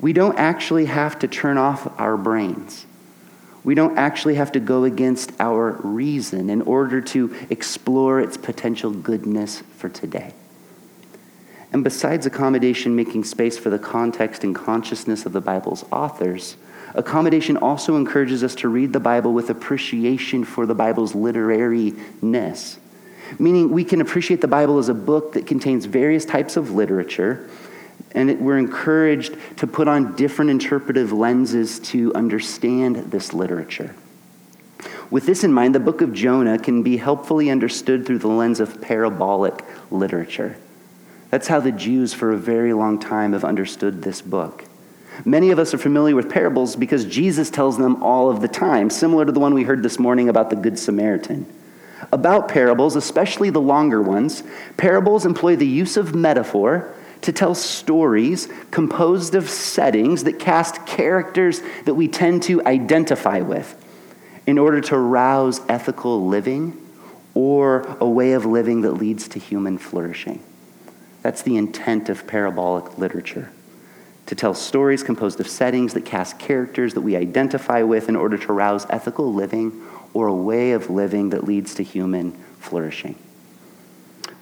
we 0.00 0.12
don't 0.12 0.36
actually 0.36 0.86
have 0.86 1.18
to 1.20 1.28
turn 1.28 1.56
off 1.58 1.88
our 2.00 2.16
brains. 2.16 2.86
We 3.66 3.74
don't 3.74 3.98
actually 3.98 4.36
have 4.36 4.52
to 4.52 4.60
go 4.60 4.84
against 4.84 5.32
our 5.40 5.72
reason 5.82 6.50
in 6.50 6.62
order 6.62 7.00
to 7.00 7.34
explore 7.50 8.20
its 8.20 8.36
potential 8.36 8.92
goodness 8.92 9.60
for 9.76 9.88
today. 9.88 10.34
And 11.72 11.82
besides 11.82 12.26
accommodation 12.26 12.94
making 12.94 13.24
space 13.24 13.58
for 13.58 13.70
the 13.70 13.78
context 13.80 14.44
and 14.44 14.54
consciousness 14.54 15.26
of 15.26 15.32
the 15.32 15.40
Bible's 15.40 15.84
authors, 15.90 16.56
accommodation 16.94 17.56
also 17.56 17.96
encourages 17.96 18.44
us 18.44 18.54
to 18.54 18.68
read 18.68 18.92
the 18.92 19.00
Bible 19.00 19.32
with 19.32 19.50
appreciation 19.50 20.44
for 20.44 20.64
the 20.64 20.76
Bible's 20.76 21.14
literariness. 21.14 22.76
Meaning, 23.40 23.70
we 23.70 23.82
can 23.82 24.00
appreciate 24.00 24.42
the 24.42 24.46
Bible 24.46 24.78
as 24.78 24.88
a 24.88 24.94
book 24.94 25.32
that 25.32 25.48
contains 25.48 25.86
various 25.86 26.24
types 26.24 26.56
of 26.56 26.70
literature 26.70 27.50
and 28.16 28.40
we're 28.40 28.58
encouraged 28.58 29.36
to 29.58 29.66
put 29.66 29.86
on 29.86 30.16
different 30.16 30.50
interpretive 30.50 31.12
lenses 31.12 31.78
to 31.78 32.12
understand 32.14 32.96
this 33.12 33.34
literature. 33.34 33.94
With 35.10 35.26
this 35.26 35.44
in 35.44 35.52
mind, 35.52 35.74
the 35.74 35.80
book 35.80 36.00
of 36.00 36.12
Jonah 36.12 36.58
can 36.58 36.82
be 36.82 36.96
helpfully 36.96 37.50
understood 37.50 38.06
through 38.06 38.18
the 38.18 38.28
lens 38.28 38.58
of 38.58 38.80
parabolic 38.80 39.62
literature. 39.90 40.56
That's 41.30 41.46
how 41.46 41.60
the 41.60 41.72
Jews, 41.72 42.14
for 42.14 42.32
a 42.32 42.36
very 42.36 42.72
long 42.72 42.98
time, 42.98 43.34
have 43.34 43.44
understood 43.44 44.02
this 44.02 44.22
book. 44.22 44.64
Many 45.24 45.50
of 45.50 45.58
us 45.58 45.74
are 45.74 45.78
familiar 45.78 46.16
with 46.16 46.30
parables 46.30 46.74
because 46.74 47.04
Jesus 47.04 47.50
tells 47.50 47.78
them 47.78 48.02
all 48.02 48.30
of 48.30 48.40
the 48.40 48.48
time, 48.48 48.90
similar 48.90 49.24
to 49.24 49.32
the 49.32 49.40
one 49.40 49.54
we 49.54 49.64
heard 49.64 49.82
this 49.82 49.98
morning 49.98 50.28
about 50.28 50.50
the 50.50 50.56
Good 50.56 50.78
Samaritan. 50.78 51.46
About 52.12 52.48
parables, 52.48 52.96
especially 52.96 53.50
the 53.50 53.60
longer 53.60 54.00
ones, 54.00 54.42
parables 54.76 55.26
employ 55.26 55.56
the 55.56 55.66
use 55.66 55.96
of 55.96 56.14
metaphor 56.14 56.94
to 57.22 57.32
tell 57.32 57.54
stories 57.54 58.48
composed 58.70 59.34
of 59.34 59.48
settings 59.48 60.24
that 60.24 60.38
cast 60.38 60.86
characters 60.86 61.60
that 61.84 61.94
we 61.94 62.08
tend 62.08 62.42
to 62.44 62.64
identify 62.66 63.40
with 63.40 63.82
in 64.46 64.58
order 64.58 64.80
to 64.80 64.96
rouse 64.96 65.60
ethical 65.68 66.26
living 66.26 66.76
or 67.34 67.82
a 68.00 68.08
way 68.08 68.32
of 68.32 68.46
living 68.46 68.82
that 68.82 68.92
leads 68.92 69.28
to 69.28 69.38
human 69.38 69.76
flourishing. 69.78 70.42
That's 71.22 71.42
the 71.42 71.56
intent 71.56 72.08
of 72.08 72.26
parabolic 72.26 72.98
literature 72.98 73.50
to 74.26 74.34
tell 74.34 74.54
stories 74.54 75.02
composed 75.02 75.40
of 75.40 75.48
settings 75.48 75.94
that 75.94 76.04
cast 76.04 76.38
characters 76.38 76.94
that 76.94 77.00
we 77.00 77.16
identify 77.16 77.82
with 77.82 78.08
in 78.08 78.16
order 78.16 78.36
to 78.36 78.52
rouse 78.52 78.86
ethical 78.90 79.32
living 79.32 79.82
or 80.12 80.26
a 80.26 80.34
way 80.34 80.72
of 80.72 80.90
living 80.90 81.30
that 81.30 81.44
leads 81.44 81.74
to 81.74 81.82
human 81.82 82.32
flourishing. 82.58 83.16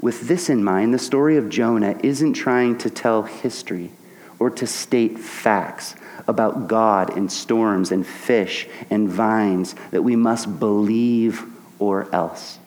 With 0.01 0.29
this 0.29 0.51
in 0.51 0.63
mind, 0.63 0.93
the 0.93 0.99
story 0.99 1.37
of 1.37 1.49
Jonah 1.49 1.99
isn't 2.03 2.35
trying 2.35 2.79
to 2.79 2.91
tell 2.91 3.23
history 3.23 3.91
or 4.39 4.51
to 4.51 4.67
state 4.67 5.19
facts 5.19 5.95
about 6.27 6.69
God 6.69 7.17
and 7.17 7.31
storms 7.31 7.93
and 7.93 8.07
fish 8.07 8.69
and 8.91 9.09
vines 9.09 9.75
that 9.91 10.03
we 10.03 10.17
must 10.17 10.59
believe 10.59 11.45
or 11.79 12.13
else. 12.15 12.59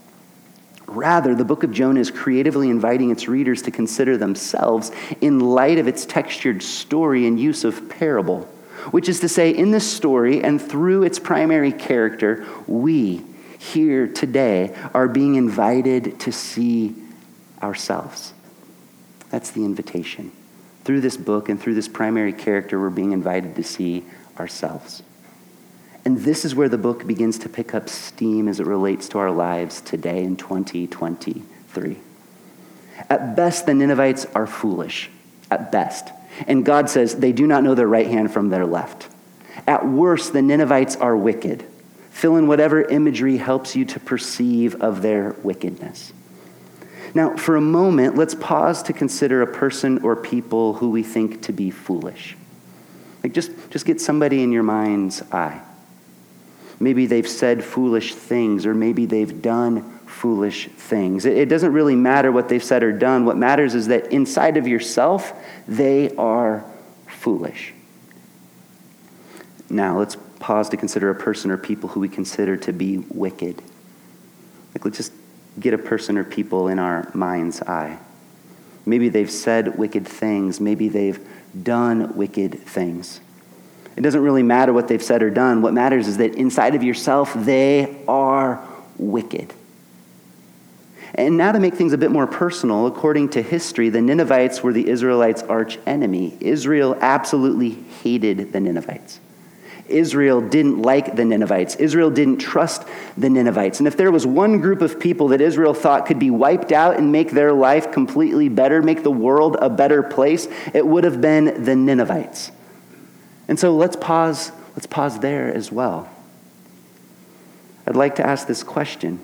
Rather, 0.88 1.36
the 1.36 1.46
book 1.46 1.64
of 1.64 1.72
Jonah 1.72 2.00
is 2.00 2.10
creatively 2.10 2.70
inviting 2.70 3.12
its 3.12 3.28
readers 3.28 3.62
to 3.64 3.72
consider 3.72 4.16
themselves 4.16 4.92
in 5.20 5.40
light 5.40 5.80
of 5.80 5.88
its 5.88 6.06
textured 6.06 6.64
story 6.64 7.28
and 7.28 7.40
use 7.40 7.66
of 7.66 7.90
parable, 7.90 8.44
which 8.92 9.10
is 9.10 9.20
to 9.20 9.28
say, 9.28 9.52
in 9.52 9.72
this 9.72 9.92
story 9.92 10.42
and 10.42 10.62
through 10.62 11.04
its 11.04 11.20
primary 11.20 11.74
character, 11.74 12.48
we 12.68 13.22
here 13.60 14.08
today 14.08 14.74
are 14.94 15.10
being 15.10 15.36
invited 15.36 16.20
to 16.22 16.32
see 16.32 16.96
ourselves. 17.62 18.34
That's 19.30 19.52
the 19.52 19.66
invitation. 19.66 20.32
Through 20.84 21.02
this 21.02 21.18
book 21.18 21.50
and 21.50 21.60
through 21.62 21.76
this 21.76 21.88
primary 21.88 22.34
character, 22.34 22.80
we're 22.80 22.90
being 22.90 23.12
invited 23.12 23.56
to 23.56 23.64
see 23.64 24.06
ourselves. 24.40 25.04
And 26.06 26.20
this 26.20 26.46
is 26.46 26.56
where 26.56 26.70
the 26.70 26.78
book 26.78 27.06
begins 27.06 27.38
to 27.40 27.50
pick 27.50 27.74
up 27.74 27.90
steam 27.90 28.48
as 28.48 28.62
it 28.62 28.66
relates 28.66 29.10
to 29.10 29.18
our 29.18 29.32
lives 29.32 29.82
today 29.82 30.24
in 30.24 30.38
2023. 30.38 31.98
At 33.10 33.36
best, 33.36 33.66
the 33.66 33.74
Ninevites 33.74 34.26
are 34.34 34.48
foolish. 34.48 35.10
At 35.52 35.72
best. 35.72 36.10
And 36.48 36.66
God 36.66 36.90
says 36.90 37.16
they 37.16 37.34
do 37.34 37.48
not 37.48 37.64
know 37.64 37.76
their 37.76 37.88
right 37.88 38.08
hand 38.08 38.32
from 38.32 38.50
their 38.50 38.66
left. 38.66 39.10
At 39.66 39.86
worst, 39.86 40.32
the 40.34 40.42
Ninevites 40.42 40.96
are 40.96 41.18
wicked. 41.18 41.66
Fill 42.12 42.38
in 42.38 42.48
whatever 42.48 42.82
imagery 42.82 43.38
helps 43.38 43.76
you 43.76 43.86
to 43.86 44.00
perceive 44.00 44.76
of 44.82 45.02
their 45.02 45.36
wickedness. 45.44 46.14
Now, 47.18 47.36
for 47.36 47.56
a 47.56 47.62
moment, 47.62 48.16
let's 48.16 48.36
pause 48.36 48.84
to 48.84 48.94
consider 48.94 49.42
a 49.42 49.48
person 49.48 50.04
or 50.04 50.16
people 50.16 50.74
who 50.74 50.92
we 50.92 51.02
think 51.02 51.42
to 51.42 51.52
be 51.52 51.72
foolish. 51.72 52.38
Like 53.24 53.34
just, 53.34 53.50
just 53.72 53.88
get 53.88 54.00
somebody 54.00 54.44
in 54.44 54.52
your 54.52 54.62
mind's 54.62 55.24
eye. 55.32 55.60
Maybe 56.80 57.08
they've 57.08 57.28
said 57.28 57.64
foolish 57.64 58.14
things, 58.14 58.68
or 58.68 58.76
maybe 58.76 59.08
they've 59.08 59.42
done 59.42 59.98
foolish 60.06 60.68
things. 60.68 61.26
It 61.26 61.50
doesn't 61.50 61.74
really 61.74 61.96
matter 61.96 62.32
what 62.32 62.50
they've 62.50 62.64
said 62.64 62.84
or 62.84 62.92
done. 62.92 63.26
What 63.26 63.36
matters 63.36 63.74
is 63.74 63.88
that 63.88 64.12
inside 64.14 64.56
of 64.56 64.68
yourself, 64.68 65.34
they 65.68 66.16
are 66.18 66.64
foolish. 67.08 67.74
Now, 69.72 69.98
let's 69.98 70.18
pause 70.40 70.70
to 70.70 70.78
consider 70.78 71.10
a 71.10 71.16
person 71.16 71.50
or 71.50 71.58
people 71.58 71.90
who 71.90 72.00
we 72.00 72.10
consider 72.10 72.58
to 72.58 72.72
be 72.72 73.00
wicked. 73.10 73.60
Like, 74.76 74.86
let's 74.86 74.98
just 74.98 75.12
get 75.60 75.74
a 75.74 75.78
person 75.78 76.18
or 76.18 76.24
people 76.24 76.68
in 76.68 76.80
our 76.80 77.10
mind's 77.14 77.62
eye. 77.62 77.98
Maybe 78.86 79.10
they've 79.10 79.30
said 79.30 79.78
wicked 79.78 80.08
things. 80.08 80.60
Maybe 80.60 80.88
they've 80.88 81.20
done 81.62 82.16
wicked 82.16 82.60
things. 82.60 83.20
It 83.96 84.02
doesn't 84.02 84.22
really 84.22 84.44
matter 84.44 84.72
what 84.74 84.88
they've 84.88 85.04
said 85.04 85.24
or 85.24 85.30
done. 85.30 85.62
What 85.62 85.74
matters 85.74 86.08
is 86.08 86.18
that 86.18 86.36
inside 86.36 86.76
of 86.76 86.84
yourself, 86.84 87.34
they 87.34 88.04
are 88.08 88.66
wicked. 88.98 89.54
And 91.16 91.36
now, 91.36 91.52
to 91.52 91.60
make 91.60 91.74
things 91.74 91.94
a 91.94 91.98
bit 91.98 92.12
more 92.12 92.28
personal, 92.28 92.86
according 92.86 93.30
to 93.30 93.42
history, 93.42 93.90
the 93.90 94.02
Ninevites 94.02 94.62
were 94.62 94.72
the 94.72 94.88
Israelites' 94.88 95.42
arch 95.44 95.80
enemy. 95.88 96.38
Israel 96.40 96.96
absolutely 97.02 97.72
hated 97.72 98.54
the 98.54 98.60
Ninevites. 98.60 99.20
Israel 99.90 100.42
didn't 100.42 100.82
like 100.82 101.16
the 101.16 101.26
Ninevites. 101.26 101.76
Israel 101.76 102.10
didn't 102.10 102.38
trust 102.38 102.84
the 103.18 103.30
Ninevites. 103.30 103.80
And 103.80 103.88
if 103.88 103.98
there 103.98 104.12
was 104.12 104.26
one 104.26 104.60
group 104.60 104.82
of 104.82 105.00
people 105.00 105.30
that 105.30 105.42
Israel 105.42 105.74
thought 105.74 106.06
could 106.06 106.20
be 106.20 106.30
wiped 106.30 106.72
out 106.72 106.98
and 106.98 107.12
make 107.12 107.32
their 107.32 107.54
life 107.54 107.92
completely 107.92 108.50
better, 108.50 108.82
make 108.82 109.04
the 109.04 109.12
world 109.12 109.58
a 109.62 109.70
better 109.70 110.04
place, 110.04 110.48
it 110.74 110.86
would 110.86 111.04
have 111.04 111.22
been 111.22 111.64
the 111.64 111.76
Ninevites. 111.76 112.52
And 113.48 113.60
so 113.60 113.76
let's 113.76 113.96
pause, 113.96 114.52
let's 114.76 114.88
pause 114.88 115.20
there 115.20 115.54
as 115.54 115.72
well. 115.72 116.10
I'd 117.88 117.96
like 117.96 118.16
to 118.16 118.28
ask 118.28 118.48
this 118.48 118.64
question 118.64 119.20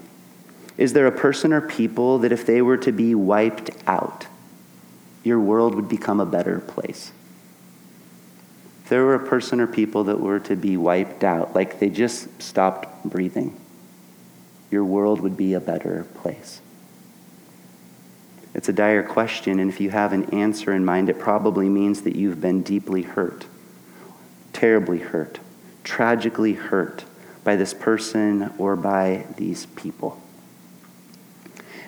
Is 0.77 0.93
there 0.93 1.07
a 1.07 1.11
person 1.11 1.51
or 1.51 1.61
people 1.61 2.19
that 2.19 2.31
if 2.31 2.45
they 2.45 2.61
were 2.61 2.77
to 2.77 2.91
be 2.91 3.13
wiped 3.13 3.71
out, 3.85 4.27
your 5.23 5.39
world 5.39 5.75
would 5.75 5.89
become 5.89 6.19
a 6.19 6.25
better 6.25 6.59
place? 6.59 7.11
If 8.83 8.89
there 8.89 9.03
were 9.03 9.15
a 9.15 9.25
person 9.25 9.59
or 9.59 9.67
people 9.67 10.05
that 10.05 10.19
were 10.19 10.39
to 10.41 10.55
be 10.55 10.77
wiped 10.77 11.23
out, 11.23 11.55
like 11.55 11.79
they 11.79 11.89
just 11.89 12.41
stopped 12.41 13.03
breathing, 13.05 13.59
your 14.69 14.83
world 14.83 15.21
would 15.21 15.37
be 15.37 15.53
a 15.53 15.59
better 15.59 16.05
place. 16.15 16.61
It's 18.53 18.69
a 18.69 18.73
dire 18.73 19.03
question, 19.03 19.59
and 19.59 19.69
if 19.69 19.79
you 19.79 19.89
have 19.89 20.13
an 20.13 20.25
answer 20.31 20.73
in 20.73 20.85
mind, 20.85 21.09
it 21.09 21.17
probably 21.17 21.69
means 21.69 22.01
that 22.03 22.15
you've 22.15 22.39
been 22.39 22.61
deeply 22.61 23.01
hurt 23.01 23.45
terribly 24.53 24.99
hurt, 24.99 25.39
tragically 25.83 26.53
hurt 26.53 27.03
by 27.43 27.55
this 27.57 27.73
person 27.73 28.53
or 28.57 28.75
by 28.75 29.25
these 29.35 29.65
people. 29.65 30.21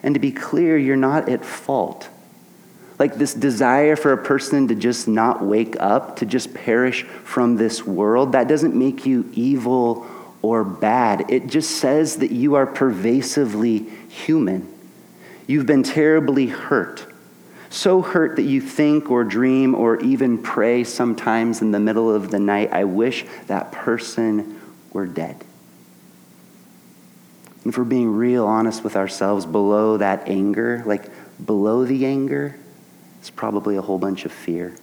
And 0.03 0.13
to 0.13 0.19
be 0.19 0.31
clear, 0.31 0.77
you're 0.77 0.97
not 0.97 1.29
at 1.29 1.45
fault. 1.45 2.09
Like 2.97 3.15
this 3.15 3.33
desire 3.33 3.95
for 3.95 4.13
a 4.13 4.17
person 4.17 4.69
to 4.69 4.75
just 4.75 5.07
not 5.07 5.43
wake 5.43 5.75
up, 5.79 6.17
to 6.17 6.25
just 6.25 6.53
perish 6.53 7.03
from 7.03 7.57
this 7.57 7.85
world, 7.85 8.31
that 8.31 8.47
doesn't 8.47 8.73
make 8.73 9.05
you 9.05 9.29
evil 9.33 10.07
or 10.41 10.63
bad. 10.63 11.25
It 11.29 11.47
just 11.47 11.71
says 11.71 12.17
that 12.17 12.31
you 12.31 12.55
are 12.55 12.65
pervasively 12.65 13.79
human. 14.09 14.71
You've 15.47 15.65
been 15.65 15.83
terribly 15.83 16.47
hurt 16.47 17.05
so 17.75 18.01
hurt 18.01 18.37
that 18.37 18.43
you 18.43 18.61
think 18.61 19.11
or 19.11 19.25
dream 19.25 19.75
or 19.75 19.99
even 19.99 20.41
pray 20.41 20.85
sometimes 20.85 21.61
in 21.61 21.71
the 21.71 21.79
middle 21.79 22.09
of 22.09 22.31
the 22.31 22.39
night, 22.39 22.71
I 22.71 22.85
wish 22.85 23.25
that 23.47 23.73
person 23.73 24.61
were 24.93 25.05
dead. 25.05 25.43
And 27.63 27.73
if 27.73 27.77
we're 27.77 27.83
being 27.83 28.15
real 28.15 28.45
honest 28.45 28.83
with 28.83 28.95
ourselves, 28.95 29.45
below 29.45 29.97
that 29.97 30.29
anger, 30.29 30.83
like 30.85 31.09
below 31.43 31.83
the 31.83 32.05
anger, 32.05 32.55
is 33.25 33.31
probably 33.31 33.75
a 33.75 33.81
whole 33.81 33.97
bunch 33.97 34.25
of 34.25 34.31
fear. 34.31 34.75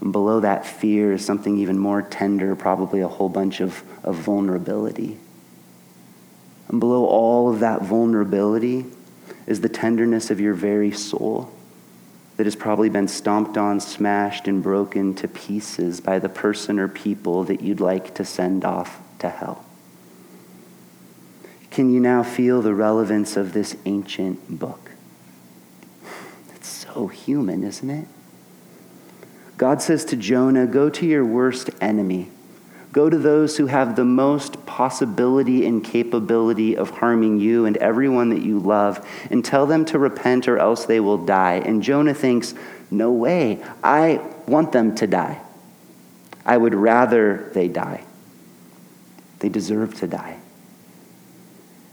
And 0.00 0.12
below 0.12 0.40
that 0.40 0.66
fear 0.66 1.12
is 1.12 1.24
something 1.24 1.58
even 1.58 1.78
more 1.78 2.02
tender, 2.02 2.54
probably 2.54 3.00
a 3.00 3.08
whole 3.08 3.28
bunch 3.28 3.60
of, 3.60 3.82
of 4.02 4.16
vulnerability. 4.16 5.16
And 6.68 6.80
below 6.80 7.06
all 7.06 7.52
of 7.52 7.60
that 7.60 7.82
vulnerability 7.82 8.84
is 9.46 9.60
the 9.60 9.68
tenderness 9.68 10.30
of 10.30 10.40
your 10.40 10.54
very 10.54 10.90
soul 10.90 11.50
that 12.36 12.46
has 12.46 12.56
probably 12.56 12.88
been 12.88 13.06
stomped 13.06 13.56
on, 13.56 13.78
smashed, 13.78 14.48
and 14.48 14.62
broken 14.62 15.14
to 15.14 15.28
pieces 15.28 16.00
by 16.00 16.18
the 16.18 16.28
person 16.28 16.80
or 16.80 16.88
people 16.88 17.44
that 17.44 17.62
you'd 17.62 17.80
like 17.80 18.14
to 18.14 18.24
send 18.24 18.64
off 18.64 19.00
to 19.20 19.28
hell. 19.28 19.64
Can 21.70 21.92
you 21.92 22.00
now 22.00 22.24
feel 22.24 22.60
the 22.60 22.74
relevance 22.74 23.36
of 23.36 23.52
this 23.52 23.76
ancient 23.84 24.58
book? 24.58 24.90
So 26.94 27.08
human, 27.08 27.64
isn't 27.64 27.90
it? 27.90 28.08
God 29.56 29.82
says 29.82 30.04
to 30.06 30.16
Jonah, 30.16 30.66
Go 30.66 30.88
to 30.90 31.06
your 31.06 31.24
worst 31.24 31.70
enemy 31.80 32.30
Go 32.94 33.10
to 33.10 33.18
those 33.18 33.56
who 33.56 33.66
have 33.66 33.96
the 33.96 34.04
most 34.04 34.66
possibility 34.66 35.66
and 35.66 35.82
capability 35.82 36.76
of 36.76 36.90
harming 36.90 37.40
you 37.40 37.66
and 37.66 37.76
everyone 37.78 38.30
that 38.30 38.42
you 38.42 38.60
love 38.60 39.04
and 39.32 39.44
tell 39.44 39.66
them 39.66 39.84
to 39.86 39.98
repent 39.98 40.46
or 40.46 40.58
else 40.58 40.84
they 40.84 41.00
will 41.00 41.18
die. 41.18 41.54
And 41.54 41.82
Jonah 41.82 42.14
thinks, 42.14 42.54
No 42.92 43.10
way. 43.10 43.60
I 43.82 44.20
want 44.46 44.70
them 44.70 44.94
to 44.94 45.08
die. 45.08 45.40
I 46.46 46.56
would 46.56 46.72
rather 46.72 47.50
they 47.52 47.66
die. 47.66 48.04
They 49.40 49.48
deserve 49.48 49.94
to 49.94 50.06
die. 50.06 50.38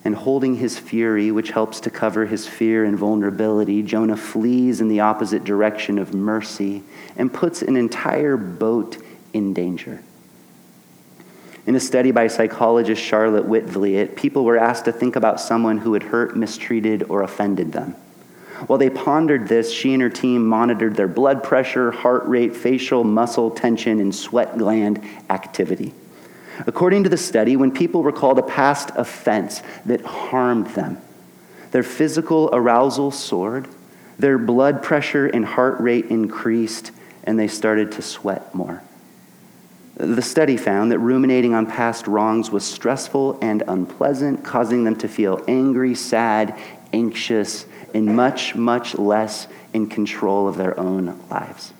And 0.04 0.16
holding 0.16 0.56
his 0.56 0.80
fury, 0.80 1.32
which 1.32 1.52
helps 1.52 1.80
to 1.82 1.92
cover 1.92 2.26
his 2.26 2.48
fear 2.48 2.84
and 2.84 2.98
vulnerability, 2.98 3.84
Jonah 3.84 4.18
flees 4.18 4.82
in 4.82 4.88
the 4.88 5.02
opposite 5.02 5.44
direction 5.44 6.00
of 6.00 6.14
mercy 6.14 6.84
and 7.16 7.32
puts 7.32 7.62
an 7.62 7.78
entire 7.78 8.36
boat 8.36 8.98
in 9.34 9.54
danger. 9.54 10.02
In 11.68 11.76
a 11.76 11.80
study 11.80 12.10
by 12.10 12.28
psychologist 12.28 13.02
Charlotte 13.02 13.48
Witvliet, 13.48 14.16
people 14.16 14.44
were 14.44 14.58
asked 14.58 14.86
to 14.86 14.92
think 14.92 15.16
about 15.16 15.40
someone 15.40 15.78
who 15.78 15.94
had 15.94 16.04
hurt, 16.04 16.36
mistreated, 16.36 17.04
or 17.04 17.22
offended 17.22 17.72
them. 17.72 17.96
While 18.68 18.80
they 18.80 18.90
pondered 18.90 19.48
this, 19.48 19.72
she 19.72 19.94
and 19.94 20.02
her 20.02 20.10
team 20.10 20.46
monitored 20.46 20.96
their 20.96 21.08
blood 21.08 21.44
pressure, 21.44 21.92
heart 21.92 22.26
rate, 22.26 22.56
facial 22.56 23.04
muscle 23.04 23.52
tension, 23.52 24.00
and 24.00 24.14
sweat 24.14 24.58
gland 24.58 25.04
activity. 25.30 25.94
According 26.68 27.04
to 27.04 27.10
the 27.10 27.18
study, 27.18 27.56
when 27.56 27.72
people 27.72 28.04
recalled 28.04 28.40
a 28.40 28.44
past 28.44 28.92
offense 28.96 29.62
that 29.86 30.06
harmed 30.06 30.68
them, 30.68 31.02
their 31.72 31.84
physical 31.84 32.50
arousal 32.54 33.12
soared, 33.12 33.68
their 34.20 34.38
blood 34.38 34.84
pressure 34.84 35.28
and 35.28 35.46
heart 35.46 35.80
rate 35.80 36.06
increased, 36.06 36.92
and 37.24 37.40
they 37.40 37.48
started 37.48 37.94
to 37.94 38.02
sweat 38.02 38.54
more. 38.54 38.84
The 39.96 40.22
study 40.22 40.58
found 40.58 40.92
that 40.92 41.00
ruminating 41.00 41.54
on 41.54 41.66
past 41.66 42.08
wrongs 42.08 42.50
was 42.50 42.66
stressful 42.66 43.38
and 43.42 43.64
unpleasant, 43.68 44.44
causing 44.44 44.84
them 44.84 44.96
to 44.98 45.08
feel 45.08 45.44
angry, 45.48 45.96
sad, 45.96 46.58
anxious, 46.94 47.66
and 47.94 48.16
much, 48.16 48.56
much 48.56 48.98
less 48.98 49.48
in 49.74 49.88
control 49.88 50.48
of 50.48 50.58
their 50.58 50.80
own 50.80 51.20
lives. 51.30 51.74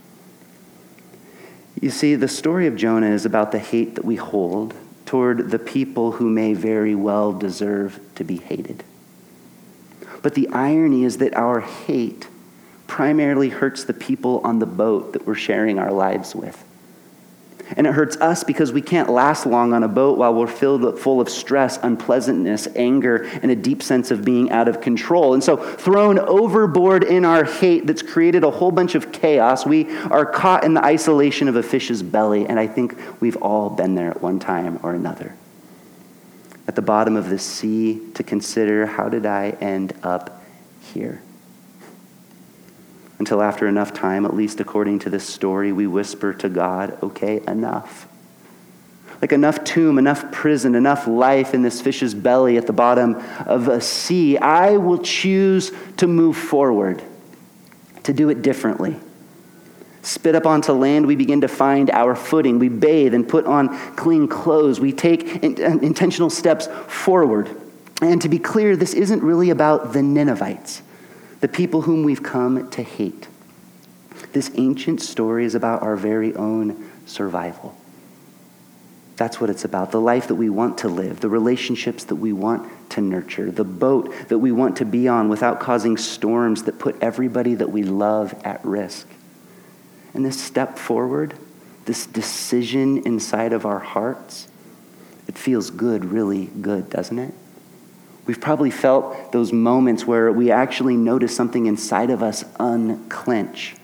You 1.82 1.90
see, 1.90 2.16
the 2.16 2.28
story 2.28 2.68
of 2.68 2.76
Jonah 2.76 3.10
is 3.10 3.26
about 3.26 3.52
the 3.52 3.60
hate 3.60 3.96
that 3.96 4.06
we 4.06 4.16
hold 4.16 4.76
toward 5.06 5.50
the 5.50 5.60
people 5.60 6.14
who 6.14 6.30
may 6.30 6.54
very 6.54 6.96
well 6.96 7.34
deserve 7.34 8.00
to 8.16 8.24
be 8.24 8.38
hated. 8.38 8.84
But 10.22 10.36
the 10.36 10.48
irony 10.50 11.04
is 11.04 11.18
that 11.18 11.36
our 11.36 11.60
hate 11.60 12.28
primarily 12.86 13.50
hurts 13.50 13.84
the 13.84 13.94
people 13.94 14.42
on 14.44 14.60
the 14.60 14.66
boat 14.68 15.14
that 15.14 15.26
we're 15.26 15.34
sharing 15.34 15.80
our 15.80 15.92
lives 15.92 16.36
with. 16.36 16.64
And 17.78 17.88
it 17.88 17.94
hurts 17.94 18.18
us 18.18 18.44
because 18.44 18.72
we 18.72 18.82
can't 18.82 19.10
last 19.10 19.46
long 19.46 19.74
on 19.74 19.84
a 19.84 19.88
boat 19.88 20.18
while 20.18 20.34
we're 20.34 20.48
filled 20.48 21.00
full 21.00 21.22
of 21.22 21.30
stress, 21.30 21.78
unpleasantness, 21.82 22.68
anger, 22.76 23.30
and 23.42 23.52
a 23.52 23.56
deep 23.56 23.82
sense 23.82 24.12
of 24.12 24.26
being 24.26 24.52
out 24.52 24.68
of 24.68 24.82
control. 24.82 25.34
And 25.34 25.44
so, 25.44 25.58
thrown 25.58 26.20
overboard 26.20 27.04
in 27.04 27.26
our 27.26 27.44
hate 27.44 27.88
that's 27.88 28.02
created 28.02 28.44
a 28.44 28.52
whole 28.52 28.72
bunch 28.72 28.96
of 28.96 29.12
chaos, 29.12 29.66
we 29.66 29.90
are 30.08 30.26
caught 30.26 30.64
in 30.64 30.74
the 30.74 30.84
isolation 30.84 31.48
of 31.48 31.56
a 31.56 31.64
fish's 31.64 32.04
belly. 32.04 32.46
And 32.48 32.60
I 32.60 32.68
think 32.68 32.98
we've 33.22 33.38
all 33.38 33.70
been 33.70 33.96
there 33.96 34.10
at 34.10 34.22
one 34.22 34.40
time 34.40 34.80
or 34.84 34.94
another. 34.94 35.36
At 36.68 36.76
the 36.76 36.82
bottom 36.82 37.16
of 37.16 37.30
the 37.30 37.40
sea 37.40 38.02
to 38.14 38.24
consider 38.24 38.86
how 38.86 39.10
did 39.10 39.26
I 39.26 39.52
end 39.62 39.94
up 40.04 40.44
here? 40.94 41.22
Until 43.22 43.44
after 43.44 43.68
enough 43.68 43.94
time, 43.94 44.26
at 44.26 44.34
least 44.34 44.60
according 44.60 44.98
to 44.98 45.08
this 45.08 45.24
story, 45.24 45.72
we 45.72 45.86
whisper 45.86 46.34
to 46.34 46.50
God, 46.50 46.98
okay, 47.04 47.40
enough. 47.48 48.08
Like 49.22 49.32
enough 49.32 49.64
tomb, 49.64 50.00
enough 50.00 50.32
prison, 50.32 50.74
enough 50.74 51.06
life 51.06 51.54
in 51.54 51.62
this 51.62 51.82
fish's 51.82 52.16
belly 52.16 52.58
at 52.58 52.66
the 52.66 52.74
bottom 52.74 53.22
of 53.46 53.68
a 53.68 53.80
sea. 53.80 54.40
I 54.40 54.78
will 54.78 54.98
choose 54.98 55.72
to 55.98 56.08
move 56.08 56.36
forward, 56.36 57.04
to 58.06 58.12
do 58.12 58.30
it 58.30 58.42
differently. 58.42 58.96
Spit 60.02 60.34
up 60.34 60.48
onto 60.48 60.72
land, 60.72 61.06
we 61.06 61.16
begin 61.16 61.42
to 61.42 61.48
find 61.48 61.92
our 61.92 62.16
footing. 62.16 62.58
We 62.58 62.70
bathe 62.70 63.14
and 63.14 63.30
put 63.30 63.46
on 63.46 63.78
clean 63.96 64.28
clothes. 64.28 64.80
We 64.80 64.94
take 64.94 65.44
uh, 65.44 65.48
intentional 65.48 66.32
steps 66.32 66.68
forward. 66.88 67.56
And 68.02 68.20
to 68.24 68.30
be 68.30 68.40
clear, 68.40 68.76
this 68.76 68.96
isn't 68.96 69.22
really 69.22 69.52
about 69.52 69.94
the 69.94 70.02
Ninevites 70.02 70.82
the 71.42 71.48
people 71.48 71.82
whom 71.82 72.04
we've 72.04 72.24
come 72.24 72.70
to 72.70 72.84
hate. 72.84 73.28
This 74.32 74.52
ancient 74.56 75.02
story 75.02 75.46
is 75.46 75.56
about 75.56 75.82
our 75.82 75.96
very 75.96 76.34
own 76.36 76.90
survival. 77.06 77.76
That's 79.18 79.42
what 79.42 79.50
it's 79.50 79.66
about 79.66 79.92
the 79.92 80.00
life 80.00 80.30
that 80.30 80.36
we 80.36 80.50
want 80.50 80.80
to 80.80 80.88
live, 80.88 81.20
the 81.20 81.30
relationships 81.30 82.06
that 82.06 82.16
we 82.16 82.32
want 82.32 82.72
to 82.92 83.02
nurture, 83.02 83.52
the 83.52 83.64
boat 83.64 84.14
that 84.30 84.40
we 84.40 84.52
want 84.52 84.78
to 84.78 84.86
be 84.86 85.08
on 85.08 85.30
without 85.30 85.60
causing 85.60 85.98
storms 85.98 86.64
that 86.64 86.80
put 86.80 87.02
everybody 87.02 87.56
that 87.56 87.72
we 87.72 87.84
love 87.84 88.34
at 88.44 88.64
risk. 88.64 89.08
And 90.14 90.26
this 90.26 90.42
step 90.42 90.78
forward, 90.78 91.36
this 91.86 92.06
decision 92.06 93.00
inside 93.06 93.54
of 93.54 93.66
our 93.66 93.80
hearts, 93.80 94.48
it 95.28 95.38
feels 95.38 95.70
good, 95.70 96.06
really 96.06 96.48
good, 96.48 96.90
doesn't 96.90 97.20
it? 97.20 97.34
We've 98.26 98.40
probably 98.40 98.72
felt 98.72 99.32
those 99.32 99.52
moments 99.52 100.06
where 100.06 100.32
we 100.32 100.52
actually 100.52 100.96
notice 100.96 101.36
something 101.36 101.66
inside 101.66 102.12
of 102.12 102.22
us 102.22 102.46
unclench. 102.60 103.76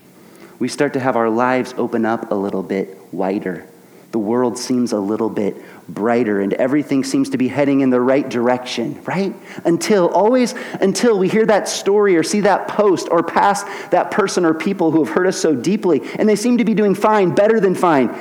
We 0.60 0.68
start 0.68 0.94
to 0.94 1.00
have 1.00 1.16
our 1.16 1.30
lives 1.30 1.74
open 1.78 2.06
up 2.06 2.32
a 2.32 2.36
little 2.36 2.64
bit 2.64 2.98
wider. 3.12 3.68
The 4.12 4.20
world 4.20 4.58
seems 4.58 4.94
a 4.94 5.00
little 5.00 5.30
bit 5.30 5.56
brighter 5.90 6.40
and 6.40 6.54
everything 6.54 7.04
seems 7.04 7.32
to 7.32 7.38
be 7.38 7.48
heading 7.48 7.82
in 7.82 7.90
the 7.90 8.00
right 8.00 8.28
direction, 8.28 9.04
right? 9.04 9.36
Until, 9.66 10.08
always 10.10 10.54
until 10.80 11.20
we 11.20 11.28
hear 11.28 11.46
that 11.46 11.68
story 11.68 12.16
or 12.16 12.24
see 12.24 12.42
that 12.42 12.68
post 12.68 13.10
or 13.12 13.22
pass 13.22 13.64
that 13.90 14.12
person 14.12 14.46
or 14.46 14.54
people 14.54 14.92
who 14.92 15.04
have 15.04 15.14
hurt 15.14 15.28
us 15.28 15.38
so 15.38 15.56
deeply 15.56 16.02
and 16.18 16.28
they 16.28 16.36
seem 16.36 16.58
to 16.58 16.64
be 16.64 16.74
doing 16.74 16.96
fine, 16.96 17.36
better 17.36 17.60
than 17.60 17.76
fine. 17.76 18.16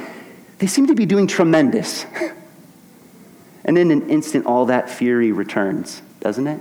They 0.59 0.67
seem 0.67 0.89
to 0.89 0.95
be 0.95 1.07
doing 1.07 1.27
tremendous. 1.27 2.07
And 3.69 3.77
in 3.77 3.91
an 3.91 4.11
instant, 4.11 4.47
all 4.47 4.67
that 4.67 4.89
fury 4.89 5.33
returns 5.33 6.01
doesn't 6.27 6.49
it? 6.49 6.61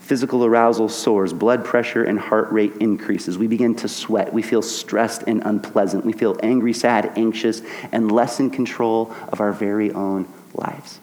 Physical 0.00 0.44
arousal 0.44 0.88
soars, 0.88 1.32
blood 1.32 1.64
pressure 1.64 2.02
and 2.02 2.18
heart 2.18 2.50
rate 2.50 2.72
increases. 2.80 3.38
We 3.38 3.46
begin 3.46 3.76
to 3.76 3.86
sweat. 3.86 4.32
We 4.32 4.42
feel 4.42 4.62
stressed 4.62 5.22
and 5.28 5.46
unpleasant. 5.46 6.04
We 6.04 6.12
feel 6.12 6.36
angry, 6.42 6.72
sad, 6.72 7.12
anxious, 7.14 7.62
and 7.92 8.10
less 8.10 8.40
in 8.40 8.50
control 8.50 9.14
of 9.28 9.40
our 9.40 9.52
very 9.52 9.92
own 9.92 10.26
lives. 10.54 10.98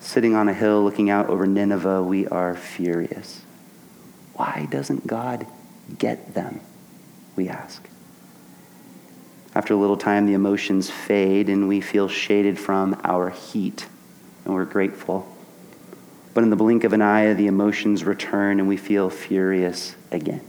Sitting 0.00 0.34
on 0.34 0.48
a 0.48 0.52
hill 0.52 0.82
looking 0.82 1.08
out 1.08 1.28
over 1.28 1.46
Nineveh, 1.46 2.02
we 2.02 2.26
are 2.26 2.56
furious. 2.56 3.42
Why 4.34 4.66
doesn't 4.72 5.06
God 5.06 5.46
get 5.96 6.34
them? 6.34 6.62
We 7.36 7.48
ask. 7.48 7.88
After 9.54 9.72
a 9.72 9.76
little 9.76 9.96
time, 9.96 10.26
the 10.26 10.34
emotions 10.34 10.90
fade 10.90 11.48
and 11.48 11.68
we 11.68 11.80
feel 11.80 12.08
shaded 12.08 12.58
from 12.58 13.00
our 13.04 13.30
heat, 13.30 13.86
and 14.44 14.52
we're 14.52 14.64
grateful. 14.64 15.28
But 16.34 16.44
in 16.44 16.50
the 16.50 16.56
blink 16.56 16.84
of 16.84 16.92
an 16.92 17.02
eye, 17.02 17.34
the 17.34 17.46
emotions 17.46 18.04
return 18.04 18.58
and 18.58 18.68
we 18.68 18.76
feel 18.76 19.10
furious 19.10 19.94
again. 20.10 20.40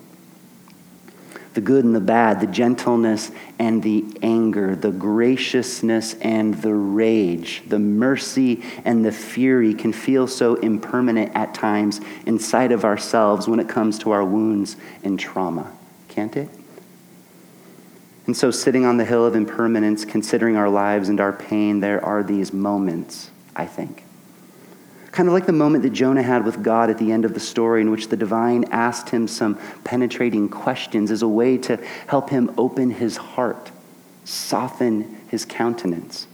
The 1.53 1.61
good 1.61 1.85
and 1.85 1.95
the 1.95 1.99
bad, 1.99 2.39
the 2.39 2.47
gentleness 2.47 3.31
and 3.59 3.83
the 3.83 4.05
anger, 4.23 4.75
the 4.75 4.91
graciousness 4.91 6.15
and 6.15 6.55
the 6.55 6.73
rage, 6.73 7.61
the 7.67 7.77
mercy 7.77 8.63
and 8.85 9.05
the 9.05 9.11
fury 9.11 9.75
can 9.75 9.93
feel 9.93 10.25
so 10.25 10.55
impermanent 10.55 11.31
at 11.35 11.53
times 11.53 12.01
inside 12.25 12.71
of 12.71 12.83
ourselves 12.83 13.47
when 13.47 13.59
it 13.59 13.69
comes 13.69 13.99
to 13.99 14.11
our 14.11 14.23
wounds 14.23 14.77
and 15.03 15.19
trauma, 15.19 15.71
can't 16.07 16.35
it? 16.35 16.49
And 18.25 18.35
so, 18.35 18.49
sitting 18.49 18.85
on 18.85 18.97
the 18.97 19.05
hill 19.05 19.25
of 19.25 19.35
impermanence, 19.35 20.05
considering 20.05 20.55
our 20.55 20.69
lives 20.69 21.09
and 21.09 21.19
our 21.19 21.33
pain, 21.33 21.81
there 21.81 22.03
are 22.03 22.23
these 22.23 22.53
moments, 22.53 23.29
I 23.53 23.65
think 23.65 24.02
Kind 25.13 25.29
of 25.29 25.33
like 25.33 25.45
the 25.45 25.53
moment 25.53 25.83
that 25.83 25.91
Jonah 25.91 26.23
had 26.23 26.43
with 26.43 26.63
God 26.63 26.89
at 26.89 26.97
the 26.97 27.11
end 27.11 27.23
of 27.23 27.35
the 27.35 27.39
story, 27.39 27.81
in 27.81 27.91
which 27.91 28.09
the 28.09 28.17
divine 28.17 28.65
asked 28.71 29.11
him 29.11 29.27
some 29.27 29.59
penetrating 29.83 30.49
questions 30.49 31.11
as 31.11 31.21
a 31.21 31.27
way 31.27 31.55
to 31.59 31.77
help 32.07 32.31
him 32.31 32.51
open 32.57 32.89
his 32.89 33.15
heart, 33.15 33.71
soften 34.25 35.21
his 35.27 35.45
countenance. 35.45 36.25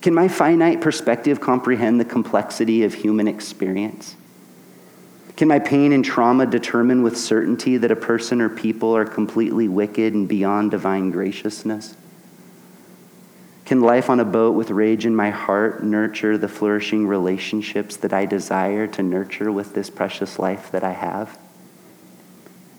Can 0.00 0.14
my 0.14 0.28
finite 0.28 0.80
perspective 0.80 1.42
comprehend 1.42 2.00
the 2.00 2.06
complexity 2.06 2.84
of 2.84 2.94
human 2.94 3.28
experience? 3.28 4.16
Can 5.36 5.46
my 5.46 5.58
pain 5.58 5.92
and 5.92 6.02
trauma 6.02 6.46
determine 6.46 7.02
with 7.02 7.18
certainty 7.18 7.76
that 7.76 7.90
a 7.90 7.96
person 7.96 8.40
or 8.40 8.48
people 8.48 8.96
are 8.96 9.04
completely 9.04 9.68
wicked 9.68 10.14
and 10.14 10.26
beyond 10.26 10.70
divine 10.70 11.10
graciousness? 11.10 11.96
Can 13.68 13.82
life 13.82 14.08
on 14.08 14.18
a 14.18 14.24
boat 14.24 14.54
with 14.54 14.70
rage 14.70 15.04
in 15.04 15.14
my 15.14 15.28
heart 15.28 15.84
nurture 15.84 16.38
the 16.38 16.48
flourishing 16.48 17.06
relationships 17.06 17.98
that 17.98 18.14
I 18.14 18.24
desire 18.24 18.86
to 18.86 19.02
nurture 19.02 19.52
with 19.52 19.74
this 19.74 19.90
precious 19.90 20.38
life 20.38 20.70
that 20.70 20.82
I 20.82 20.92
have? 20.92 21.38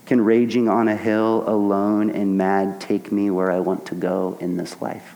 Can 0.08 0.22
raging 0.22 0.68
on 0.68 0.88
a 0.88 0.96
hill 0.96 1.44
alone 1.46 2.10
and 2.10 2.40
mad 2.40 2.82
take 2.82 3.12
me 3.12 3.30
where 3.30 3.52
I 3.52 3.60
want 3.60 3.86
to 3.86 3.94
go 3.94 4.36
in 4.40 4.58
this 4.58 4.82
life? 4.82 5.14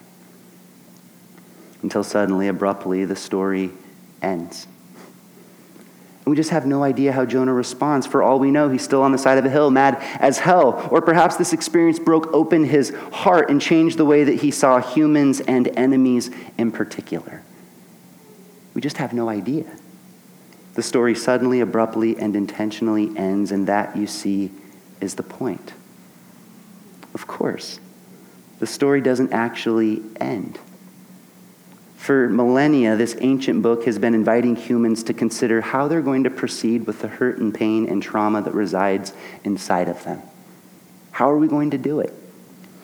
Until 1.81 2.03
suddenly, 2.03 2.47
abruptly, 2.47 3.05
the 3.05 3.15
story 3.15 3.71
ends. 4.21 4.67
And 6.25 6.31
we 6.31 6.38
just 6.38 6.51
have 6.51 6.65
no 6.65 6.83
idea 6.83 7.12
how 7.12 7.25
Jonah 7.25 7.53
responds. 7.53 8.07
For 8.07 8.23
all 8.23 8.39
we 8.39 8.49
know, 8.49 8.69
he's 8.69 8.81
still 8.81 9.03
on 9.03 9.12
the 9.12 9.17
side 9.17 9.38
of 9.38 9.45
a 9.45 9.49
hill, 9.49 9.69
mad 9.69 9.97
as 10.21 10.39
hell. 10.39 10.88
Or 10.89 11.01
perhaps 11.01 11.36
this 11.36 11.51
experience 11.51 11.99
broke 11.99 12.33
open 12.33 12.63
his 12.63 12.91
heart 13.12 13.49
and 13.49 13.62
changed 13.62 13.97
the 13.97 14.05
way 14.05 14.23
that 14.23 14.36
he 14.36 14.49
saw 14.49 14.79
humans 14.79 15.41
and 15.41 15.67
enemies 15.77 16.31
in 16.57 16.71
particular. 16.71 17.43
We 18.73 18.81
just 18.81 18.97
have 18.97 19.13
no 19.13 19.27
idea. 19.27 19.65
The 20.75 20.81
story 20.81 21.13
suddenly, 21.13 21.59
abruptly, 21.59 22.17
and 22.17 22.36
intentionally 22.36 23.15
ends, 23.17 23.51
and 23.51 23.67
that, 23.67 23.95
you 23.97 24.07
see, 24.07 24.49
is 25.01 25.15
the 25.15 25.23
point. 25.23 25.73
Of 27.13 27.27
course, 27.27 27.79
the 28.59 28.65
story 28.65 29.01
doesn't 29.01 29.33
actually 29.33 30.01
end. 30.19 30.57
For 32.04 32.28
millennia, 32.28 32.98
this 32.98 33.16
ancient 33.22 33.62
book 33.62 33.86
has 33.86 33.98
been 33.98 34.13
inviting 34.13 34.58
humans 34.58 35.04
to 35.04 35.13
consider 35.13 35.62
how 35.62 35.88
they're 35.88 36.02
going 36.02 36.26
to 36.26 36.30
proceed 36.30 36.86
with 36.86 37.00
the 37.00 37.08
hurt 37.08 37.38
and 37.38 37.56
pain 37.56 37.88
and 37.88 38.04
trauma 38.04 38.42
that 38.42 38.54
resides 38.54 39.13
inside 39.46 39.88
of 39.88 40.04
them. 40.04 40.22
How 41.12 41.32
are 41.32 41.38
we 41.38 41.48
going 41.48 41.72
to 41.72 41.78
do 41.78 42.02
it? 42.02 42.13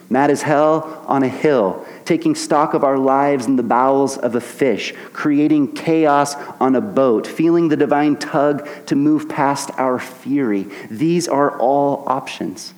Mad 0.10 0.32
as 0.32 0.44
hell 0.44 1.04
on 1.06 1.24
a 1.24 1.28
hill, 1.28 1.86
taking 2.06 2.34
stock 2.34 2.74
of 2.74 2.86
our 2.86 2.98
lives 2.98 3.46
in 3.46 3.58
the 3.58 3.62
bowels 3.62 4.18
of 4.18 4.36
a 4.36 4.40
fish, 4.40 4.94
creating 5.12 5.74
chaos 5.74 6.36
on 6.62 6.78
a 6.78 6.82
boat, 6.82 7.28
feeling 7.28 7.68
the 7.68 7.76
divine 7.76 8.16
tug 8.16 8.70
to 8.86 8.96
move 8.96 9.28
past 9.28 9.70
our 9.78 10.00
fury. 10.00 10.66
These 10.90 11.28
are 11.28 11.60
all 11.60 12.06
options. 12.08 12.74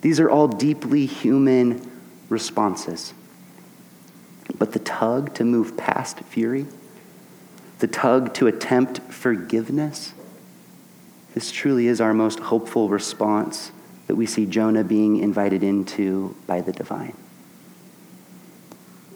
These 0.00 0.20
are 0.20 0.30
all 0.30 0.48
deeply 0.48 1.04
human 1.04 2.00
responses. 2.30 3.12
But 4.58 4.72
the 4.72 4.78
tug 4.78 5.34
to 5.34 5.44
move 5.44 5.76
past 5.76 6.20
fury, 6.20 6.66
the 7.78 7.86
tug 7.86 8.34
to 8.34 8.46
attempt 8.46 9.00
forgiveness, 9.12 10.12
this 11.34 11.50
truly 11.50 11.88
is 11.88 12.00
our 12.00 12.14
most 12.14 12.38
hopeful 12.38 12.88
response 12.88 13.72
that 14.06 14.14
we 14.14 14.26
see 14.26 14.46
Jonah 14.46 14.84
being 14.84 15.16
invited 15.18 15.62
into 15.62 16.36
by 16.46 16.60
the 16.60 16.72
divine. 16.72 17.16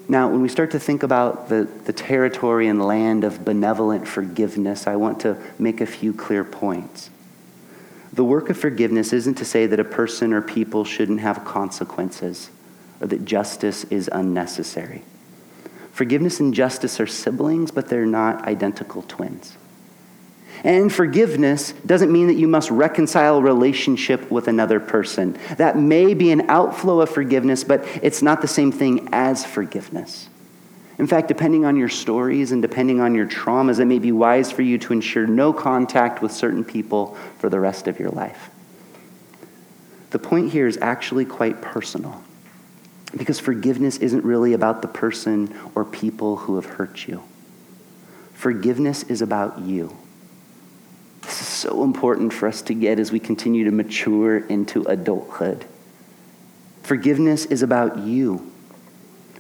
Now, 0.09 0.29
when 0.29 0.41
we 0.41 0.49
start 0.49 0.71
to 0.71 0.81
think 0.81 1.03
about 1.03 1.49
the, 1.49 1.69
the 1.85 1.93
territory 1.93 2.67
and 2.67 2.83
land 2.83 3.25
of 3.25 3.45
benevolent 3.45 4.09
forgiveness, 4.09 4.87
I 4.87 4.97
want 4.97 5.21
to 5.21 5.37
make 5.59 5.81
a 5.83 5.87
few 5.87 6.15
clear 6.15 6.45
points. 6.45 7.11
The 8.13 8.25
work 8.25 8.49
of 8.49 8.59
forgiveness 8.59 9.13
isn't 9.13 9.35
to 9.35 9.45
say 9.45 9.67
that 9.67 9.79
a 9.79 9.85
person 9.85 10.33
or 10.33 10.41
people 10.41 10.85
shouldn't 10.85 11.21
have 11.21 11.45
consequences 11.45 12.51
or 13.01 13.07
that 13.07 13.27
justice 13.27 13.85
is 13.85 14.09
unnecessary. 14.11 15.05
Forgiveness 15.99 16.39
and 16.39 16.55
justice 16.55 17.01
are 17.01 17.09
siblings, 17.09 17.73
but 17.73 17.89
they're 17.89 18.07
not 18.07 18.47
identical 18.47 19.03
twins. 19.03 19.57
And 20.63 20.93
forgiveness 20.93 21.73
doesn't 21.85 22.13
mean 22.13 22.29
that 22.29 22.37
you 22.37 22.47
must 22.47 22.71
reconcile 22.71 23.43
relationship 23.43 24.31
with 24.31 24.47
another 24.47 24.79
person. 24.79 25.37
That 25.57 25.77
may 25.77 26.15
be 26.15 26.31
an 26.31 26.49
outflow 26.49 27.01
of 27.01 27.11
forgiveness, 27.11 27.65
but 27.65 27.85
it's 28.01 28.23
not 28.23 28.43
the 28.43 28.47
same 28.47 28.71
thing 28.71 29.09
as 29.11 29.45
forgiveness. 29.45 30.29
In 31.01 31.09
fact, 31.09 31.27
depending 31.27 31.65
on 31.65 31.75
your 31.75 31.89
stories 31.89 32.53
and 32.53 32.63
depending 32.63 33.01
on 33.01 33.17
your 33.17 33.27
traumas, 33.27 33.81
it 33.81 33.87
may 33.87 33.99
be 33.99 34.13
wise 34.13 34.53
for 34.53 34.63
you 34.63 34.79
to 34.79 34.93
ensure 34.93 35.27
no 35.27 35.53
contact 35.53 36.23
with 36.23 36.31
certain 36.31 36.65
people 36.65 37.17
for 37.39 37.49
the 37.49 37.59
rest 37.59 37.89
of 37.89 37.99
your 37.99 38.11
life. 38.11 38.51
The 40.11 40.21
point 40.21 40.53
here 40.53 40.69
is 40.69 40.79
actually 40.81 41.25
quite 41.25 41.61
personal 41.61 42.23
because 43.17 43.41
forgiveness 43.41 43.99
isn't 43.99 44.25
really 44.25 44.53
about 44.53 44.83
the 44.83 44.89
person 44.89 45.55
or 45.75 45.85
people 45.85 46.37
who 46.37 46.57
have 46.57 46.67
hurt 46.67 47.07
you. 47.09 47.23
Forgiveness 48.35 49.03
is 49.05 49.23
about 49.23 49.61
you. 49.61 49.97
This 51.23 51.41
is 51.41 51.49
so 51.49 51.83
important 51.83 52.33
for 52.33 52.47
us 52.49 52.63
to 52.63 52.75
get 52.75 52.99
as 52.99 53.11
we 53.11 53.19
continue 53.19 53.65
to 53.65 53.71
mature 53.71 54.39
into 54.39 54.83
adulthood. 54.83 55.65
Forgiveness 56.83 57.47
is 57.47 57.63
about 57.63 57.99
you. 57.99 58.51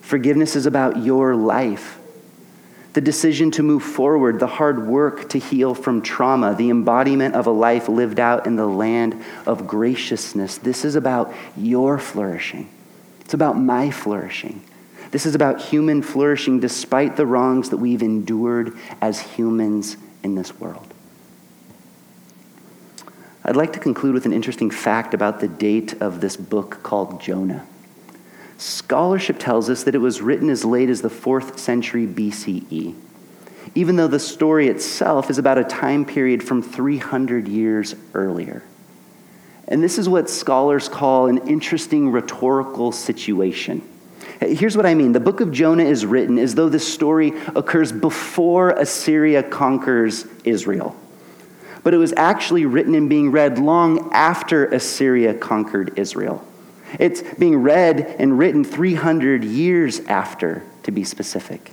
Forgiveness 0.00 0.56
is 0.56 0.66
about 0.66 0.98
your 0.98 1.36
life. 1.36 1.98
The 2.94 3.00
decision 3.00 3.50
to 3.52 3.62
move 3.62 3.82
forward, 3.82 4.40
the 4.40 4.46
hard 4.46 4.86
work 4.86 5.28
to 5.30 5.38
heal 5.38 5.74
from 5.74 6.02
trauma, 6.02 6.54
the 6.54 6.70
embodiment 6.70 7.34
of 7.34 7.46
a 7.46 7.50
life 7.50 7.88
lived 7.88 8.18
out 8.18 8.46
in 8.46 8.56
the 8.56 8.66
land 8.66 9.22
of 9.46 9.66
graciousness. 9.66 10.58
This 10.58 10.84
is 10.84 10.94
about 10.94 11.32
your 11.56 11.98
flourishing. 11.98 12.68
It's 13.28 13.34
about 13.34 13.58
my 13.58 13.90
flourishing. 13.90 14.62
This 15.10 15.26
is 15.26 15.34
about 15.34 15.60
human 15.60 16.00
flourishing 16.00 16.60
despite 16.60 17.16
the 17.16 17.26
wrongs 17.26 17.68
that 17.68 17.76
we've 17.76 18.00
endured 18.00 18.74
as 19.02 19.20
humans 19.20 19.98
in 20.22 20.34
this 20.34 20.58
world. 20.58 20.86
I'd 23.44 23.54
like 23.54 23.74
to 23.74 23.80
conclude 23.80 24.14
with 24.14 24.24
an 24.24 24.32
interesting 24.32 24.70
fact 24.70 25.12
about 25.12 25.40
the 25.40 25.48
date 25.48 25.92
of 26.00 26.22
this 26.22 26.38
book 26.38 26.82
called 26.82 27.20
Jonah. 27.20 27.66
Scholarship 28.56 29.38
tells 29.38 29.68
us 29.68 29.84
that 29.84 29.94
it 29.94 29.98
was 29.98 30.22
written 30.22 30.48
as 30.48 30.64
late 30.64 30.88
as 30.88 31.02
the 31.02 31.10
4th 31.10 31.58
century 31.58 32.06
BCE, 32.06 32.94
even 33.74 33.96
though 33.96 34.08
the 34.08 34.18
story 34.18 34.68
itself 34.68 35.28
is 35.28 35.36
about 35.36 35.58
a 35.58 35.64
time 35.64 36.06
period 36.06 36.42
from 36.42 36.62
300 36.62 37.46
years 37.46 37.94
earlier. 38.14 38.62
And 39.68 39.82
this 39.82 39.98
is 39.98 40.08
what 40.08 40.28
scholars 40.28 40.88
call 40.88 41.28
an 41.28 41.46
interesting 41.48 42.10
rhetorical 42.10 42.90
situation. 42.90 43.86
Here's 44.40 44.76
what 44.76 44.86
I 44.86 44.94
mean 44.94 45.12
the 45.12 45.20
book 45.20 45.40
of 45.40 45.52
Jonah 45.52 45.84
is 45.84 46.04
written 46.04 46.38
as 46.38 46.54
though 46.54 46.68
this 46.68 46.92
story 46.92 47.32
occurs 47.54 47.92
before 47.92 48.70
Assyria 48.70 49.42
conquers 49.42 50.26
Israel 50.44 50.96
but 51.88 51.94
it 51.94 51.96
was 51.98 52.12
actually 52.18 52.66
written 52.66 52.94
and 52.94 53.08
being 53.08 53.30
read 53.30 53.58
long 53.58 54.12
after 54.12 54.66
Assyria 54.66 55.32
conquered 55.32 55.98
Israel. 55.98 56.46
It's 56.98 57.22
being 57.38 57.56
read 57.62 58.16
and 58.18 58.38
written 58.38 58.62
300 58.62 59.42
years 59.42 60.00
after, 60.00 60.62
to 60.82 60.90
be 60.90 61.02
specific. 61.04 61.72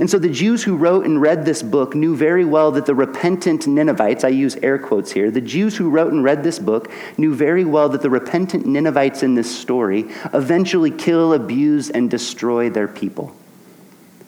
And 0.00 0.08
so 0.08 0.18
the 0.18 0.28
Jews 0.28 0.62
who 0.62 0.76
wrote 0.76 1.04
and 1.04 1.20
read 1.20 1.44
this 1.44 1.62
book 1.62 1.94
knew 1.94 2.16
very 2.16 2.44
well 2.44 2.72
that 2.72 2.86
the 2.86 2.94
repentant 2.94 3.66
Ninevites, 3.66 4.24
I 4.24 4.28
use 4.28 4.56
air 4.56 4.78
quotes 4.78 5.12
here, 5.12 5.30
the 5.30 5.40
Jews 5.40 5.76
who 5.76 5.90
wrote 5.90 6.12
and 6.12 6.24
read 6.24 6.42
this 6.42 6.58
book 6.58 6.90
knew 7.18 7.34
very 7.34 7.64
well 7.64 7.88
that 7.90 8.02
the 8.02 8.10
repentant 8.10 8.66
Ninevites 8.66 9.22
in 9.22 9.34
this 9.34 9.54
story 9.54 10.06
eventually 10.32 10.90
kill, 10.90 11.34
abuse, 11.34 11.90
and 11.90 12.10
destroy 12.10 12.70
their 12.70 12.88
people. 12.88 13.34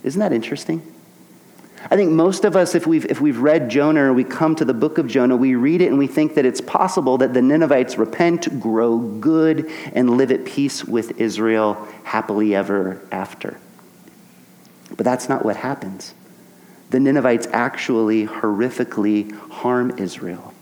Isn't 0.03 0.21
that 0.21 0.33
interesting? 0.33 0.83
I 1.91 1.97
think 1.97 2.13
most 2.13 2.45
of 2.45 2.57
us, 2.57 2.75
if 2.75 2.87
we've, 2.87 3.05
if 3.07 3.21
we've 3.21 3.39
read 3.39 3.69
Jonah 3.69 4.05
or 4.05 4.13
we 4.15 4.25
come 4.25 4.55
to 4.57 4.65
the 4.65 4.73
book 4.73 4.97
of 4.97 5.07
Jonah, 5.07 5.37
we 5.37 5.55
read 5.55 5.83
it 5.83 5.89
and 5.89 5.99
we 5.99 6.07
think 6.07 6.35
that 6.35 6.47
it's 6.47 6.61
possible 6.61 7.19
that 7.19 7.35
the 7.35 7.43
Ninevites 7.43 7.99
repent, 7.99 8.59
grow 8.59 8.99
good, 8.99 9.71
and 9.93 10.17
live 10.17 10.31
at 10.31 10.47
peace 10.47 10.85
with 10.85 11.21
Israel 11.21 11.87
happily 12.05 12.55
ever 12.55 13.01
after. 13.13 13.59
But 14.97 15.05
that's 15.05 15.29
not 15.29 15.45
what 15.45 15.57
happens. 15.57 16.15
The 16.91 17.01
Ninevites 17.01 17.49
actually 17.53 18.27
horrifically 18.27 19.33
harm 19.51 19.99
Israel. 19.99 20.55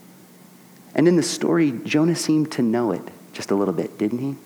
And 0.94 1.08
in 1.08 1.16
the 1.16 1.22
story, 1.22 1.72
Jonah 1.84 2.16
seemed 2.16 2.52
to 2.52 2.62
know 2.62 2.92
it 2.92 3.02
just 3.32 3.50
a 3.50 3.54
little 3.54 3.74
bit, 3.74 3.98
didn't 3.98 4.18
he? 4.18 4.36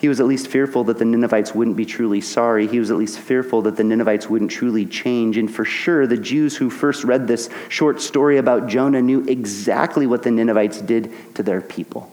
He 0.00 0.08
was 0.08 0.18
at 0.18 0.26
least 0.26 0.48
fearful 0.48 0.82
that 0.84 0.98
the 0.98 1.04
Ninevites 1.04 1.54
wouldn't 1.54 1.76
be 1.76 1.84
truly 1.84 2.20
sorry. 2.20 2.66
He 2.66 2.80
was 2.80 2.90
at 2.90 2.96
least 2.96 3.20
fearful 3.20 3.62
that 3.62 3.76
the 3.76 3.84
Ninevites 3.84 4.28
wouldn't 4.28 4.50
truly 4.50 4.84
change. 4.84 5.36
And 5.36 5.52
for 5.52 5.64
sure, 5.64 6.08
the 6.08 6.16
Jews 6.16 6.56
who 6.56 6.70
first 6.70 7.04
read 7.04 7.28
this 7.28 7.48
short 7.68 8.00
story 8.00 8.38
about 8.38 8.66
Jonah 8.66 9.00
knew 9.00 9.24
exactly 9.28 10.08
what 10.08 10.24
the 10.24 10.32
Ninevites 10.32 10.80
did 10.80 11.12
to 11.36 11.44
their 11.44 11.60
people. 11.60 12.10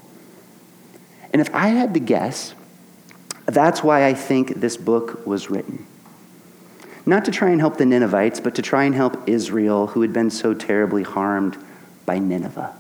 And 1.34 1.41
if 1.41 1.54
I 1.54 1.69
had 1.69 1.95
to 1.95 2.00
guess, 2.00 2.54
that's 3.48 3.84
why 3.84 4.06
I 4.06 4.13
think 4.13 4.56
this 4.62 4.78
book 4.78 5.26
was 5.26 5.50
written. 5.50 5.88
Not 7.10 7.26
to 7.26 7.32
try 7.32 7.50
and 7.50 7.60
help 7.60 7.78
the 7.78 7.88
Ninevites, 7.88 8.39
but 8.39 8.54
to 8.54 8.62
try 8.62 8.84
and 8.84 8.93
help 8.93 9.28
Israel, 9.28 9.88
who 9.88 10.04
had 10.04 10.13
been 10.13 10.30
so 10.30 10.54
terribly 10.54 11.02
harmed 11.02 11.58
by 12.06 12.19
Nineveh. 12.19 12.72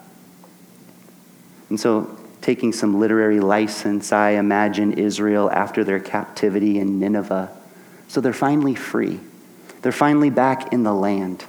And 1.69 1.79
so 1.79 2.15
taking 2.39 2.71
some 2.71 2.99
literary 2.99 3.39
license, 3.39 4.11
I 4.11 4.31
imagine 4.33 4.93
Israel 4.93 5.49
after 5.49 5.83
their 5.83 5.99
captivity 5.99 6.77
in 6.77 6.99
Nineveh. 6.99 7.49
So 8.07 8.21
they're 8.21 8.31
finally 8.31 8.75
free. 8.75 9.19
They're 9.81 9.91
finally 9.91 10.29
back 10.29 10.73
in 10.73 10.83
the 10.83 10.93
land. 10.93 11.45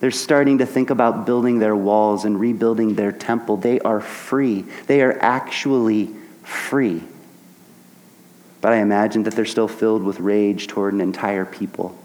They're 0.00 0.10
starting 0.10 0.58
to 0.58 0.66
think 0.66 0.90
about 0.90 1.24
building 1.24 1.60
their 1.60 1.74
walls 1.74 2.26
and 2.26 2.38
rebuilding 2.38 2.94
their 2.94 3.10
temple. 3.10 3.56
They 3.56 3.80
are 3.80 4.02
free. 4.02 4.66
They 4.86 5.00
are 5.00 5.18
actually 5.22 6.10
free. 6.42 7.04
But 8.60 8.74
I 8.74 8.76
imagine 8.76 9.22
that 9.22 9.32
they're 9.32 9.46
still 9.46 9.66
filled 9.66 10.02
with 10.02 10.20
rage 10.20 10.66
toward 10.66 10.92
an 10.92 11.00
entire 11.00 11.46
people, 11.46 11.96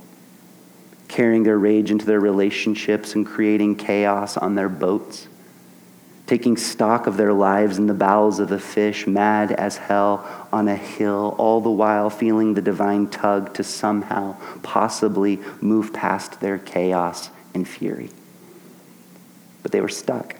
carrying 1.07 1.43
their 1.43 1.57
rage 1.57 1.91
into 1.91 2.05
their 2.05 2.19
relationships 2.19 3.15
and 3.15 3.25
creating 3.25 3.75
chaos 3.75 4.37
on 4.37 4.55
their 4.55 4.69
boats 4.69 5.27
taking 6.25 6.55
stock 6.55 7.05
of 7.05 7.17
their 7.17 7.33
lives 7.33 7.77
in 7.77 7.87
the 7.87 7.93
bowels 7.93 8.39
of 8.39 8.49
the 8.49 8.59
fish, 8.59 9.05
mad 9.05 9.51
as 9.51 9.77
hell 9.77 10.47
on 10.51 10.67
a 10.67 10.75
hill, 10.75 11.35
all 11.37 11.59
the 11.61 11.69
while 11.69 12.09
feeling 12.09 12.53
the 12.53 12.61
divine 12.61 13.07
tug 13.07 13.53
to 13.53 13.63
somehow, 13.63 14.35
possibly 14.61 15.39
move 15.61 15.91
past 15.91 16.39
their 16.39 16.57
chaos 16.57 17.29
and 17.53 17.67
fury. 17.67 18.09
But 19.61 19.71
they 19.71 19.81
were 19.81 19.89
stuck. 19.89 20.35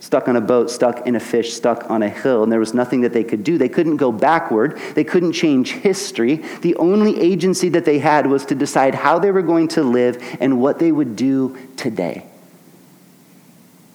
Stuck 0.00 0.28
on 0.28 0.36
a 0.36 0.40
boat, 0.40 0.70
stuck 0.70 1.06
in 1.06 1.16
a 1.16 1.20
fish, 1.20 1.52
stuck 1.52 1.90
on 1.90 2.02
a 2.02 2.08
hill, 2.08 2.44
and 2.44 2.52
there 2.52 2.60
was 2.60 2.72
nothing 2.72 3.00
that 3.00 3.12
they 3.12 3.24
could 3.24 3.42
do. 3.42 3.58
They 3.58 3.68
couldn't 3.68 3.96
go 3.96 4.12
backward. 4.12 4.78
They 4.94 5.02
couldn't 5.02 5.32
change 5.32 5.72
history. 5.72 6.36
The 6.62 6.76
only 6.76 7.20
agency 7.20 7.68
that 7.70 7.84
they 7.84 7.98
had 7.98 8.26
was 8.26 8.46
to 8.46 8.54
decide 8.54 8.94
how 8.94 9.18
they 9.18 9.32
were 9.32 9.42
going 9.42 9.68
to 9.68 9.82
live 9.82 10.22
and 10.40 10.60
what 10.60 10.78
they 10.78 10.92
would 10.92 11.16
do 11.16 11.58
today. 11.76 12.26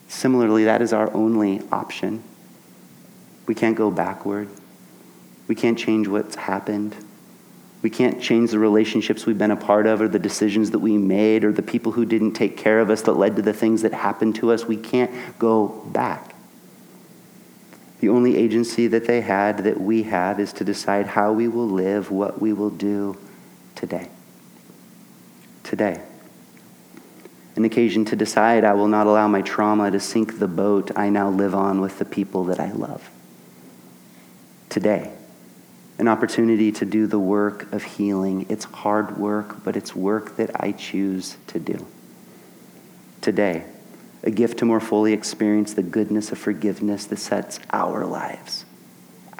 Similarly, 0.09 0.65
that 0.65 0.81
is 0.81 0.91
our 0.91 1.11
only 1.13 1.61
option. 1.71 2.21
We 3.47 3.55
can't 3.55 3.75
go 3.75 3.89
backward. 3.89 4.49
We 5.47 5.55
can't 5.55 5.77
change 5.77 6.07
what's 6.07 6.35
happened. 6.35 6.95
We 7.83 7.91
can't 7.91 8.19
change 8.19 8.49
the 8.49 8.57
relationships 8.57 9.27
we've 9.27 9.37
been 9.37 9.51
a 9.51 9.55
part 9.55 9.85
of 9.85 10.01
or 10.01 10.07
the 10.07 10.17
decisions 10.17 10.71
that 10.71 10.79
we 10.79 10.97
made 10.97 11.43
or 11.43 11.51
the 11.51 11.61
people 11.61 11.91
who 11.91 12.05
didn't 12.05 12.33
take 12.33 12.57
care 12.57 12.79
of 12.79 12.89
us 12.89 13.03
that 13.03 13.13
led 13.13 13.35
to 13.35 13.43
the 13.43 13.53
things 13.53 13.83
that 13.83 13.93
happened 13.93 14.33
to 14.37 14.51
us. 14.51 14.65
We 14.65 14.77
can't 14.77 15.11
go 15.37 15.67
back. 15.67 16.33
The 17.99 18.09
only 18.09 18.37
agency 18.37 18.87
that 18.87 19.05
they 19.05 19.21
had 19.21 19.59
that 19.59 19.79
we 19.79 20.03
have 20.03 20.39
is 20.39 20.51
to 20.53 20.63
decide 20.63 21.05
how 21.05 21.31
we 21.31 21.47
will 21.47 21.69
live, 21.69 22.09
what 22.09 22.41
we 22.41 22.51
will 22.51 22.71
do 22.71 23.17
today. 23.75 24.09
Today 25.63 26.01
an 27.55 27.65
occasion 27.65 28.03
to 28.05 28.15
decide 28.15 28.63
I 28.63 28.73
will 28.73 28.87
not 28.87 29.07
allow 29.07 29.27
my 29.27 29.41
trauma 29.41 29.91
to 29.91 29.99
sink 29.99 30.39
the 30.39 30.47
boat 30.47 30.91
I 30.95 31.09
now 31.09 31.29
live 31.29 31.53
on 31.53 31.81
with 31.81 31.99
the 31.99 32.05
people 32.05 32.45
that 32.45 32.59
I 32.59 32.71
love. 32.71 33.09
today. 34.69 35.11
An 35.99 36.07
opportunity 36.07 36.71
to 36.71 36.85
do 36.85 37.05
the 37.07 37.19
work 37.19 37.71
of 37.71 37.83
healing. 37.83 38.45
It's 38.49 38.65
hard 38.65 39.17
work, 39.17 39.63
but 39.63 39.75
it's 39.75 39.95
work 39.95 40.37
that 40.37 40.51
I 40.61 40.71
choose 40.71 41.37
to 41.47 41.59
do. 41.59 41.85
Today, 43.21 43.65
a 44.23 44.31
gift 44.31 44.59
to 44.59 44.65
more 44.65 44.79
fully 44.79 45.13
experience 45.13 45.73
the 45.73 45.83
goodness 45.83 46.31
of 46.31 46.37
forgiveness 46.37 47.05
that 47.05 47.19
sets 47.19 47.59
our 47.71 48.05
lives, 48.05 48.65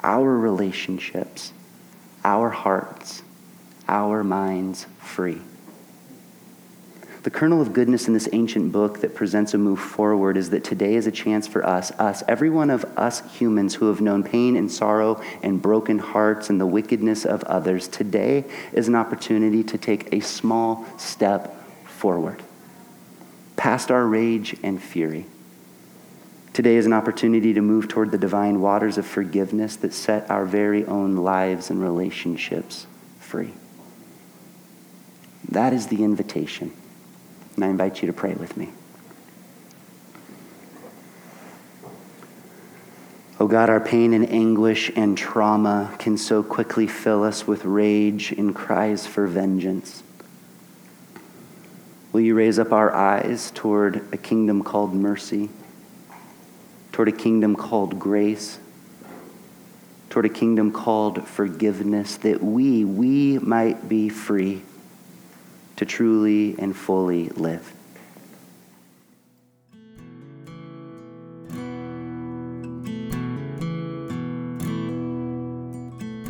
our 0.02 0.36
relationships, 0.38 1.52
our 2.24 2.50
hearts, 2.50 3.22
our 3.88 4.22
minds 4.22 4.86
free. 4.98 5.40
The 7.24 7.30
kernel 7.30 7.62
of 7.62 7.72
goodness 7.72 8.06
in 8.06 8.12
this 8.12 8.28
ancient 8.34 8.70
book 8.70 9.00
that 9.00 9.14
presents 9.14 9.54
a 9.54 9.58
move 9.58 9.80
forward 9.80 10.36
is 10.36 10.50
that 10.50 10.62
today 10.62 10.94
is 10.94 11.06
a 11.06 11.10
chance 11.10 11.48
for 11.48 11.66
us, 11.66 11.90
us, 11.92 12.22
every 12.28 12.50
one 12.50 12.68
of 12.68 12.84
us 12.98 13.22
humans 13.38 13.74
who 13.74 13.88
have 13.88 14.02
known 14.02 14.22
pain 14.22 14.56
and 14.56 14.70
sorrow 14.70 15.22
and 15.42 15.62
broken 15.62 15.98
hearts 15.98 16.50
and 16.50 16.60
the 16.60 16.66
wickedness 16.66 17.24
of 17.24 17.42
others. 17.44 17.88
Today 17.88 18.44
is 18.74 18.88
an 18.88 18.94
opportunity 18.94 19.64
to 19.64 19.78
take 19.78 20.12
a 20.12 20.20
small 20.20 20.84
step 20.98 21.66
forward, 21.86 22.42
past 23.56 23.90
our 23.90 24.06
rage 24.06 24.54
and 24.62 24.82
fury. 24.82 25.24
Today 26.52 26.76
is 26.76 26.84
an 26.84 26.92
opportunity 26.92 27.54
to 27.54 27.62
move 27.62 27.88
toward 27.88 28.10
the 28.10 28.18
divine 28.18 28.60
waters 28.60 28.98
of 28.98 29.06
forgiveness 29.06 29.76
that 29.76 29.94
set 29.94 30.30
our 30.30 30.44
very 30.44 30.84
own 30.84 31.16
lives 31.16 31.70
and 31.70 31.80
relationships 31.80 32.86
free. 33.18 33.54
That 35.48 35.72
is 35.72 35.86
the 35.86 36.04
invitation. 36.04 36.72
And 37.56 37.64
I 37.64 37.68
invite 37.68 38.02
you 38.02 38.06
to 38.06 38.12
pray 38.12 38.34
with 38.34 38.56
me. 38.56 38.70
Oh 43.40 43.46
God, 43.46 43.68
our 43.68 43.80
pain 43.80 44.14
and 44.14 44.30
anguish 44.30 44.90
and 44.94 45.18
trauma 45.18 45.94
can 45.98 46.16
so 46.16 46.42
quickly 46.42 46.86
fill 46.86 47.24
us 47.24 47.46
with 47.46 47.64
rage 47.64 48.32
and 48.32 48.54
cries 48.54 49.06
for 49.06 49.26
vengeance. 49.26 50.02
Will 52.12 52.20
you 52.20 52.34
raise 52.34 52.58
up 52.60 52.72
our 52.72 52.94
eyes 52.94 53.50
toward 53.50 54.06
a 54.12 54.16
kingdom 54.16 54.62
called 54.62 54.94
mercy, 54.94 55.50
toward 56.92 57.08
a 57.08 57.12
kingdom 57.12 57.56
called 57.56 57.98
grace, 57.98 58.58
toward 60.10 60.26
a 60.26 60.28
kingdom 60.28 60.70
called 60.70 61.26
forgiveness, 61.26 62.16
that 62.18 62.40
we, 62.40 62.84
we 62.84 63.38
might 63.40 63.88
be 63.88 64.08
free 64.08 64.62
to 65.76 65.84
truly 65.84 66.54
and 66.58 66.76
fully 66.76 67.28
live. 67.30 67.72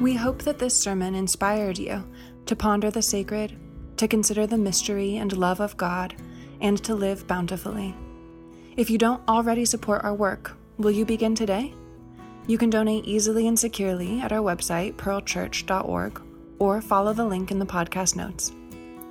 We 0.01 0.15
hope 0.15 0.43
that 0.43 0.59
this 0.59 0.79
sermon 0.79 1.15
inspired 1.15 1.79
you 1.79 2.05
to 2.47 2.55
ponder 2.55 2.91
the 2.91 3.01
sacred, 3.01 3.57
to 3.97 4.07
consider 4.07 4.47
the 4.47 4.59
mystery 4.59 5.17
and 5.17 5.35
love 5.35 5.61
of 5.61 5.77
God, 5.77 6.15
and 6.61 6.77
to 6.85 6.95
live 6.95 7.27
bountifully. 7.27 7.95
If 8.77 8.91
you 8.91 8.99
don't 8.99 9.27
already 9.29 9.65
support 9.65 10.05
our 10.05 10.15
work, 10.15 10.57
will 10.77 10.91
you 10.91 11.05
begin 11.05 11.35
today? 11.35 11.75
You 12.47 12.59
can 12.59 12.69
donate 12.69 13.07
easily 13.07 13.47
and 13.47 13.59
securely 13.59 14.21
at 14.21 14.33
our 14.33 14.41
website, 14.41 14.97
pearlchurch.org, 14.97 16.21
or 16.59 16.83
follow 16.83 17.13
the 17.15 17.25
link 17.25 17.51
in 17.51 17.59
the 17.59 17.65
podcast 17.65 18.17
notes. 18.17 18.53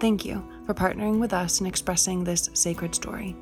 Thank 0.03 0.25
you 0.25 0.43
for 0.65 0.73
partnering 0.73 1.21
with 1.21 1.31
us 1.31 1.61
in 1.61 1.65
expressing 1.65 2.25
this 2.25 2.49
sacred 2.53 2.93
story. 2.93 3.37